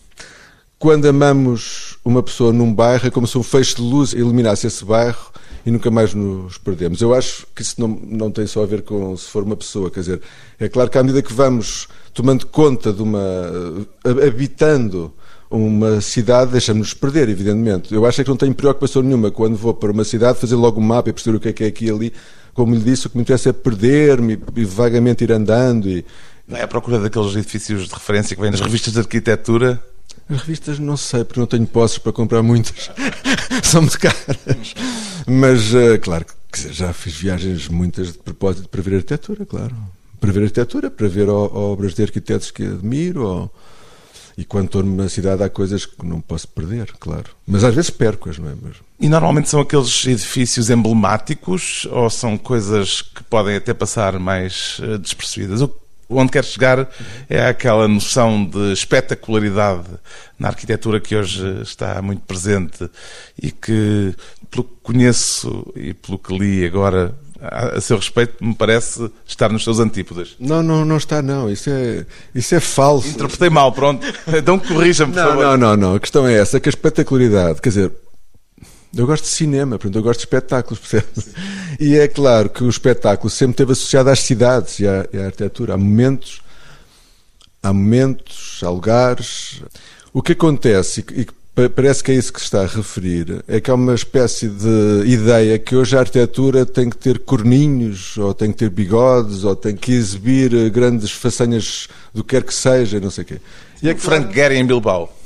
quando 0.83 1.07
amamos 1.07 1.97
uma 2.05 2.25
pessoa 2.25 2.53
num 2.53 2.75
bairro, 2.75 3.07
é 3.07 3.11
como 3.11 3.25
se 3.25 3.39
um 3.39 3.43
feixe 3.45 3.77
de 3.77 3.81
luz 3.81 4.13
iluminasse 4.15 4.67
esse 4.67 4.85
bairro 4.85 5.31
e 5.65 5.71
nunca 5.71 5.93
mais 5.93 6.13
nos 6.13 6.59
perdemos. 6.59 7.01
Eu 7.01 7.15
acho 7.15 7.47
que 7.55 7.63
isso 7.63 7.81
não, 7.81 7.87
não 7.87 8.33
tem 8.33 8.49
só 8.49 8.65
a 8.65 8.67
ver 8.67 8.83
com 8.83 9.17
se 9.17 9.31
for 9.31 9.45
uma 9.45 9.55
pessoa, 9.55 9.93
quer 9.93 10.01
dizer, 10.01 10.21
é 10.59 10.69
claro 10.69 10.91
que 10.91 10.99
à 10.99 11.03
medida 11.05 11.23
que 11.23 11.33
vamos 11.33 11.87
tomando 12.13 12.49
conta 12.49 12.93
de 12.93 13.01
uma. 13.01 13.23
habitando 14.27 15.15
uma 15.49 16.01
cidade, 16.01 16.51
deixamos-nos 16.51 16.95
perder, 16.95 17.29
evidentemente. 17.29 17.95
Eu 17.95 18.05
acho 18.05 18.21
é 18.21 18.25
que 18.25 18.31
não 18.31 18.37
tenho 18.37 18.53
preocupação 18.53 19.03
nenhuma 19.03 19.31
quando 19.31 19.55
vou 19.55 19.73
para 19.73 19.93
uma 19.93 20.03
cidade 20.03 20.41
fazer 20.41 20.57
logo 20.57 20.81
um 20.81 20.85
mapa 20.85 21.11
e 21.11 21.13
perceber 21.13 21.37
o 21.37 21.41
que 21.41 21.49
é 21.49 21.53
que 21.53 21.63
é 21.63 21.69
aqui 21.69 21.85
e 21.85 21.91
ali. 21.93 22.13
Como 22.55 22.75
lhe 22.75 22.81
disse, 22.81 23.07
o 23.07 23.11
que 23.11 23.17
me 23.17 23.23
interessa 23.23 23.51
é 23.51 23.53
perder-me 23.53 24.37
e 24.57 24.65
vagamente 24.65 25.23
ir 25.23 25.31
andando. 25.31 25.89
E... 25.89 26.05
Vai 26.49 26.61
à 26.61 26.67
procura 26.67 26.99
daqueles 26.99 27.37
edifícios 27.37 27.87
de 27.87 27.95
referência 27.95 28.35
que 28.35 28.43
vêm 28.43 28.51
nas 28.51 28.61
revistas 28.61 28.95
de 28.95 28.99
arquitetura 28.99 29.81
as 30.29 30.41
revistas 30.41 30.79
não 30.79 30.97
sei, 30.97 31.25
porque 31.25 31.41
não 31.41 31.47
tenho 31.47 31.67
posses 31.67 31.99
para 31.99 32.13
comprar 32.13 32.43
muitas. 32.43 32.91
São 33.63 33.83
muito 33.83 33.99
caras. 33.99 34.75
Mas, 35.27 35.73
uh, 35.75 35.99
claro, 36.01 36.25
que 36.53 36.73
já 36.73 36.93
fiz 36.93 37.15
viagens 37.15 37.69
muitas 37.69 38.13
de 38.13 38.19
propósito 38.19 38.69
para 38.69 38.83
ver 38.83 38.97
arquitetura, 38.97 39.47
claro. 39.47 39.75
Para 40.21 40.33
ver 40.33 40.43
arquitetura, 40.43 40.91
para 40.91 41.09
ver 41.09 41.29
obras 41.29 41.95
de 41.95 42.03
arquitetos 42.03 42.51
que 42.51 42.65
admiro. 42.65 43.27
Ou... 43.27 43.55
E 44.37 44.45
quando 44.45 44.67
estou 44.67 44.83
numa 44.83 45.09
cidade 45.09 45.43
há 45.43 45.49
coisas 45.49 45.85
que 45.85 46.07
não 46.07 46.21
posso 46.21 46.49
perder, 46.49 46.93
claro. 46.99 47.31
Mas 47.47 47.65
às 47.65 47.75
vezes 47.75 47.91
perco-as, 47.91 48.39
não 48.39 48.49
é? 48.49 48.55
E 49.01 49.09
normalmente 49.09 49.49
são 49.49 49.61
aqueles 49.61 50.07
edifícios 50.07 50.71
emblemáticos 50.71 51.87
ou 51.91 52.09
são 52.09 52.39
coisas 52.39 53.03
que 53.03 53.23
podem 53.25 53.57
até 53.57 53.75
passar 53.75 54.19
mais 54.19 54.79
uh, 54.79 54.99
despercebidas? 54.99 55.61
Onde 56.15 56.33
quero 56.33 56.47
chegar 56.47 56.89
é 57.29 57.47
aquela 57.47 57.89
noção 57.89 58.45
de 58.45 58.73
espetacularidade 58.73 59.89
na 60.39 60.49
arquitetura 60.49 61.01
que 61.01 61.15
hoje 61.15 61.61
está 61.63 62.01
muito 62.03 62.23
presente 62.23 62.91
e 63.41 63.51
que, 63.51 64.15
pelo 64.51 64.65
que 64.65 64.75
conheço 64.83 65.73
e 65.77 65.95
pelo 65.95 66.19
que 66.19 66.37
li 66.37 66.67
agora, 66.67 67.15
a 67.41 67.81
seu 67.81 67.97
respeito, 67.97 68.45
me 68.45 68.55
parece 68.55 69.11
estar 69.27 69.51
nos 69.51 69.65
seus 69.65 69.81
antípodas. 69.81 70.37
Não, 70.39 70.63
não, 70.63 70.85
não 70.85 70.97
está, 70.97 71.21
não. 71.21 71.51
Isso 71.51 71.69
é, 71.71 72.07
isso 72.35 72.55
é 72.55 72.61
falso. 72.61 73.09
Interpretei 73.09 73.51
mal, 73.51 73.73
pronto. 73.73 74.07
Então 74.29 74.59
corrija-me, 74.59 75.13
por 75.13 75.19
não, 75.21 75.29
favor. 75.29 75.45
Não, 75.45 75.57
não, 75.57 75.77
não. 75.77 75.95
A 75.97 76.01
questão 76.01 76.27
é 76.27 76.35
essa, 76.35 76.61
que 76.61 76.69
a 76.69 76.71
espetacularidade, 76.71 77.61
quer 77.61 77.69
dizer, 77.71 77.93
eu 78.95 79.07
gosto 79.07 79.25
de 79.25 79.31
cinema, 79.31 79.79
portanto, 79.79 79.97
eu 79.97 80.03
gosto 80.03 80.21
de 80.21 80.27
espetáculos, 80.27 80.79
percebe? 80.79 81.07
E 81.81 81.97
é 81.97 82.07
claro 82.07 82.51
que 82.51 82.63
o 82.63 82.69
espetáculo 82.69 83.31
sempre 83.31 83.53
esteve 83.53 83.73
associado 83.73 84.11
às 84.11 84.21
cidades 84.21 84.79
e 84.81 84.87
à, 84.87 85.07
e 85.13 85.19
à 85.19 85.27
arquitetura. 85.27 85.75
Há 85.75 85.77
momentos, 85.79 86.43
há 87.63 87.73
momentos, 87.73 88.61
há 88.63 88.69
lugares. 88.69 89.63
O 90.13 90.21
que 90.21 90.33
acontece, 90.33 91.05
e 91.13 91.27
parece 91.71 92.05
que 92.05 92.13
é 92.13 92.15
isso 92.15 92.33
que 92.33 92.39
se 92.39 92.45
está 92.45 92.63
a 92.63 92.67
referir, 92.67 93.43
é 93.49 93.61
que 93.61 93.71
há 93.71 93.75
uma 93.75 93.95
espécie 93.95 94.49
de 94.49 95.05
ideia 95.07 95.59
que 95.59 95.75
hoje 95.75 95.97
a 95.97 96.01
arquitetura 96.01 96.67
tem 96.67 96.91
que 96.91 96.97
ter 96.99 97.19
corninhos, 97.21 98.19
ou 98.19 98.35
tem 98.35 98.53
que 98.53 98.59
ter 98.59 98.69
bigodes, 98.69 99.45
ou 99.45 99.57
tem 99.57 99.75
que 99.75 99.93
exibir 99.93 100.71
grandes 100.71 101.13
façanhas 101.13 101.89
do 102.13 102.23
que 102.23 102.37
quer 102.37 102.43
que 102.43 102.53
seja, 102.53 103.01
não 103.01 103.11
sei 103.11 103.25
o 103.25 103.27
quê. 103.27 103.41
E 103.83 103.89
é 103.89 103.95
que 103.95 104.01
Frank 104.01 104.35
Gehry 104.35 104.57
em 104.57 104.67
Bilbao. 104.67 105.22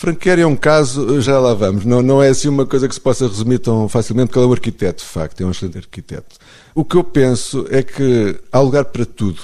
Franqueira 0.00 0.40
é 0.40 0.46
um 0.46 0.56
caso, 0.56 1.20
já 1.20 1.38
lá 1.38 1.52
vamos, 1.52 1.84
não, 1.84 2.00
não 2.00 2.22
é 2.22 2.30
assim 2.30 2.48
uma 2.48 2.64
coisa 2.64 2.88
que 2.88 2.94
se 2.94 3.00
possa 3.00 3.28
resumir 3.28 3.58
tão 3.58 3.86
facilmente, 3.86 4.28
porque 4.28 4.38
ele 4.38 4.46
é 4.46 4.48
um 4.48 4.52
arquiteto, 4.52 5.02
de 5.02 5.08
facto, 5.10 5.42
é 5.42 5.44
um 5.44 5.50
excelente 5.50 5.76
arquiteto. 5.76 6.38
O 6.74 6.86
que 6.86 6.96
eu 6.96 7.04
penso 7.04 7.66
é 7.68 7.82
que 7.82 8.40
há 8.50 8.60
lugar 8.60 8.86
para 8.86 9.04
tudo. 9.04 9.42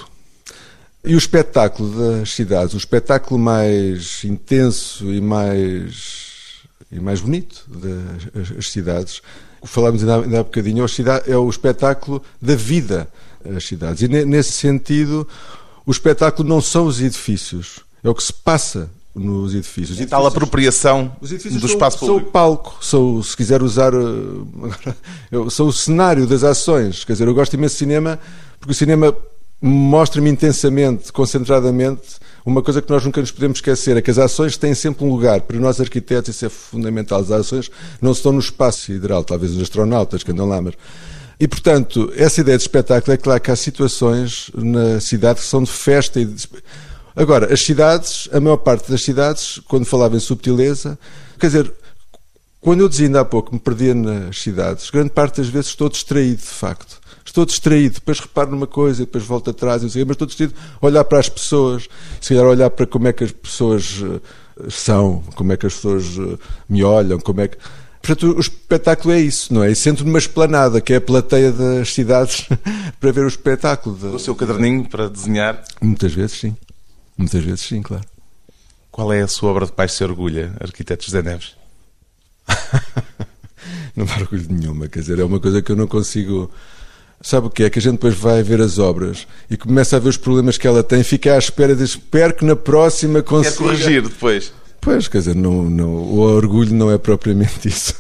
E 1.05 1.15
o 1.15 1.19
espetáculo 1.19 1.91
das 2.01 2.33
cidades, 2.33 2.73
o 2.73 2.79
espetáculo 2.79 3.39
mais 3.39 4.25
intenso 4.25 5.13
e 5.13 5.21
mais, 5.21 6.63
e 6.91 6.99
mais 7.01 7.21
bonito 7.21 7.63
das 7.69 8.71
cidades, 8.71 9.21
falámos 9.63 10.01
ainda, 10.01 10.23
ainda 10.23 10.41
há 10.41 10.43
bocadinho, 10.43 10.87
é, 10.87 11.33
é 11.33 11.37
o 11.37 11.51
espetáculo 11.51 12.23
da 12.41 12.57
vida 12.57 13.07
das 13.45 13.67
cidades. 13.67 14.01
E 14.01 14.09
nesse 14.09 14.53
sentido, 14.53 15.29
o 15.85 15.91
espetáculo 15.91 16.49
não 16.49 16.63
são 16.63 16.87
os 16.87 16.99
edifícios, 16.99 17.81
é 18.03 18.09
o 18.09 18.15
que 18.15 18.23
se 18.23 18.33
passa 18.33 18.89
nos 19.17 19.55
edifícios. 19.55 19.99
E 19.99 20.07
tal 20.07 20.27
apropriação 20.27 21.17
do 21.21 21.67
espaço 21.67 21.99
público. 21.99 22.21
São 22.21 22.29
o 22.29 22.31
palco, 22.31 22.79
são, 22.83 23.23
se 23.23 23.37
quiser 23.37 23.63
usar, 23.63 23.95
uh, 23.95 25.51
são 25.51 25.67
o 25.67 25.73
cenário 25.73 26.27
das 26.27 26.45
ações. 26.45 27.05
Quer 27.05 27.13
dizer, 27.13 27.27
eu 27.27 27.35
gosto 27.35 27.55
imenso 27.55 27.75
de 27.75 27.79
cinema 27.79 28.19
porque 28.59 28.73
o 28.73 28.75
cinema 28.75 29.17
mostra-me 29.61 30.29
intensamente, 30.31 31.13
concentradamente, 31.13 32.17
uma 32.45 32.63
coisa 32.63 32.81
que 32.81 32.91
nós 32.91 33.05
nunca 33.05 33.21
nos 33.21 33.31
podemos 33.31 33.59
esquecer, 33.59 33.97
é 33.97 34.03
que 34.03 34.11
as 34.11 34.19
ações 34.19 34.57
têm 34.57 34.75
sempre 34.75 35.05
um 35.05 35.11
lugar. 35.11 35.41
Para 35.41 35.59
nós 35.59 35.81
arquitetos 35.81 36.35
isso 36.35 36.47
é 36.47 36.49
fundamental. 36.49 37.21
As 37.21 37.31
ações 37.31 37.71
não 38.01 38.13
estão 38.13 38.33
no 38.33 38.39
espaço 38.39 38.83
sideral, 38.83 39.25
talvez 39.25 39.53
os 39.53 39.63
astronautas 39.63 40.23
que 40.23 40.31
andam 40.31 40.47
lá, 40.47 40.61
mas... 40.61 40.75
E, 41.39 41.47
portanto, 41.47 42.11
essa 42.17 42.41
ideia 42.41 42.57
de 42.57 42.63
espetáculo 42.63 43.13
é 43.13 43.17
claro 43.19 43.41
que 43.41 43.51
há 43.51 43.57
situações 43.57 44.51
na 44.55 45.01
cidade 45.01 45.41
que 45.41 45.47
são 45.47 45.63
de 45.63 45.71
festa 45.71 46.19
e 46.19 46.25
de 46.25 46.49
Agora, 47.17 47.51
as 47.53 47.63
cidades, 47.63 48.29
a 48.31 48.39
maior 48.39 48.59
parte 48.59 48.91
das 48.91 49.03
cidades, 49.03 49.59
quando 49.67 49.87
falava 49.87 50.15
em 50.15 50.21
subtileza, 50.21 50.99
quer 51.41 51.47
dizer, 51.47 51.73
quando 52.61 52.81
eu 52.81 52.89
dizia 52.91 53.07
ainda 53.07 53.21
há 53.21 53.25
pouco 53.25 53.49
que 53.49 53.55
me 53.55 53.61
perdia 53.61 53.95
nas 53.95 54.39
cidades, 54.39 54.91
grande 54.91 55.11
parte 55.11 55.39
das 55.39 55.49
vezes 55.49 55.69
estou 55.69 55.89
distraído, 55.89 56.43
de 56.43 56.49
facto. 56.49 57.01
Estou 57.25 57.47
distraído, 57.47 57.95
depois 57.95 58.21
reparo 58.21 58.51
numa 58.51 58.67
coisa, 58.67 59.05
depois 59.05 59.25
volto 59.25 59.51
atrás, 59.51 59.83
mas 59.83 59.97
estou 59.97 60.27
distraído 60.27 60.55
a 60.81 60.87
olhar 60.87 61.05
para 61.05 61.19
as 61.19 61.29
pessoas, 61.29 61.89
se 62.21 62.31
calhar 62.31 62.45
olhar 62.45 62.71
para 62.71 62.87
como 62.87 63.09
é 63.09 63.13
que 63.13 63.25
as 63.25 63.33
pessoas 63.33 64.03
eh, 64.03 64.69
são, 64.69 65.23
como 65.35 65.53
é 65.53 65.57
que 65.57 65.67
as 65.67 65.75
pessoas 65.75 66.05
eh, 66.19 66.39
me 66.69 66.85
olham, 66.85 67.19
como 67.19 67.41
é 67.41 67.49
que. 67.49 67.57
Portanto, 68.03 68.37
o 68.37 68.41
espetáculo 68.41 69.15
é 69.15 69.21
isso, 69.21 69.55
não 69.55 69.65
é? 69.65 69.71
E 69.71 69.77
sento 69.77 70.05
numa 70.05 70.19
esplanada, 70.19 70.81
que 70.81 70.93
é 70.93 70.97
a 70.97 71.01
plateia 71.01 71.51
das 71.51 71.93
cidades, 71.93 72.47
para 73.01 73.13
ver 73.13 73.25
o 73.25 73.29
espetáculo. 73.29 74.15
O 74.15 74.19
seu 74.19 74.35
caderninho 74.35 74.89
para 74.89 75.09
desenhar? 75.09 75.63
Muitas 75.81 76.13
vezes, 76.13 76.39
sim. 76.39 76.57
Muitas 77.17 77.43
vezes 77.43 77.61
sim, 77.61 77.83
claro. 77.83 78.05
Qual 78.91 79.13
é 79.13 79.23
a 79.23 79.29
sua 79.29 79.51
obra 79.51 79.67
de 79.67 79.73
paz 79.73 79.93
se 79.93 80.05
orgulha, 80.05 80.55
arquiteto 80.61 81.05
José 81.05 81.23
Neves? 81.23 81.55
não 83.95 84.05
me 84.05 84.13
orgulho 84.13 84.43
de 84.43 84.53
nenhuma, 84.53 84.89
quer 84.89 85.01
dizer, 85.01 85.19
é 85.19 85.25
uma 85.25 85.41
coisa 85.41 85.63
que 85.63 85.71
eu 85.71 85.77
não 85.77 85.87
consigo. 85.87 86.51
Sabe 87.21 87.47
o 87.47 87.51
que 87.51 87.65
é? 87.65 87.71
Que 87.71 87.79
a 87.79 87.83
gente 87.83 87.95
depois 87.95 88.15
vai 88.15 88.43
ver 88.43 88.61
as 88.61 88.79
obras 88.79 89.27
e 89.51 89.57
começa 89.57 89.97
a 89.97 89.99
ver 89.99 90.11
os 90.11 90.17
problemas 90.17 90.59
que 90.59 90.67
ela 90.67 90.83
tem, 90.83 91.03
fica 91.03 91.35
à 91.35 91.39
espera 91.39 91.75
de 91.75 91.83
espero 91.83 92.35
que 92.35 92.45
na 92.45 92.55
próxima 92.55 93.23
consiga. 93.23 93.57
Quer 93.57 93.63
corrigir 93.63 94.03
depois. 94.03 94.53
Pois, 94.81 95.09
quer 95.09 95.19
dizer, 95.19 95.35
não, 95.35 95.69
não, 95.69 95.89
o 95.89 96.19
orgulho 96.21 96.75
não 96.75 96.91
é 96.91 96.99
propriamente 96.99 97.67
isso. 97.69 97.95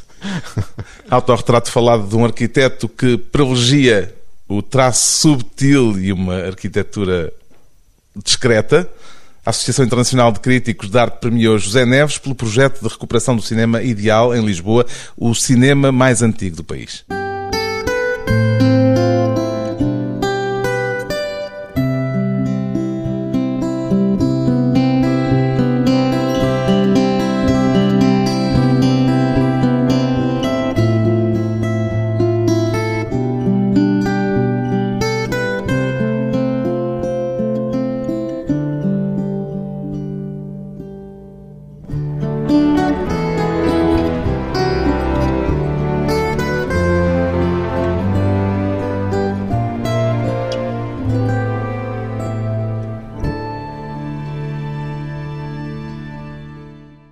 Autorretrato 1.10 1.70
falado 1.70 2.08
de 2.08 2.16
um 2.16 2.24
arquiteto 2.24 2.88
que 2.88 3.16
privilegia 3.16 4.14
o 4.48 4.62
traço 4.62 5.20
subtil 5.20 5.98
e 5.98 6.12
uma 6.12 6.36
arquitetura 6.36 7.32
discreta. 8.24 8.88
A 9.44 9.50
Associação 9.50 9.84
Internacional 9.84 10.32
de 10.32 10.40
Críticos 10.40 10.90
de 10.90 10.98
Arte 10.98 11.18
premiou 11.20 11.56
José 11.56 11.86
Neves 11.86 12.18
pelo 12.18 12.34
projeto 12.34 12.82
de 12.82 12.88
recuperação 12.88 13.36
do 13.36 13.42
cinema 13.42 13.82
ideal 13.82 14.34
em 14.34 14.44
Lisboa, 14.44 14.84
o 15.16 15.34
cinema 15.34 15.92
mais 15.92 16.20
antigo 16.20 16.56
do 16.56 16.64
país. 16.64 17.04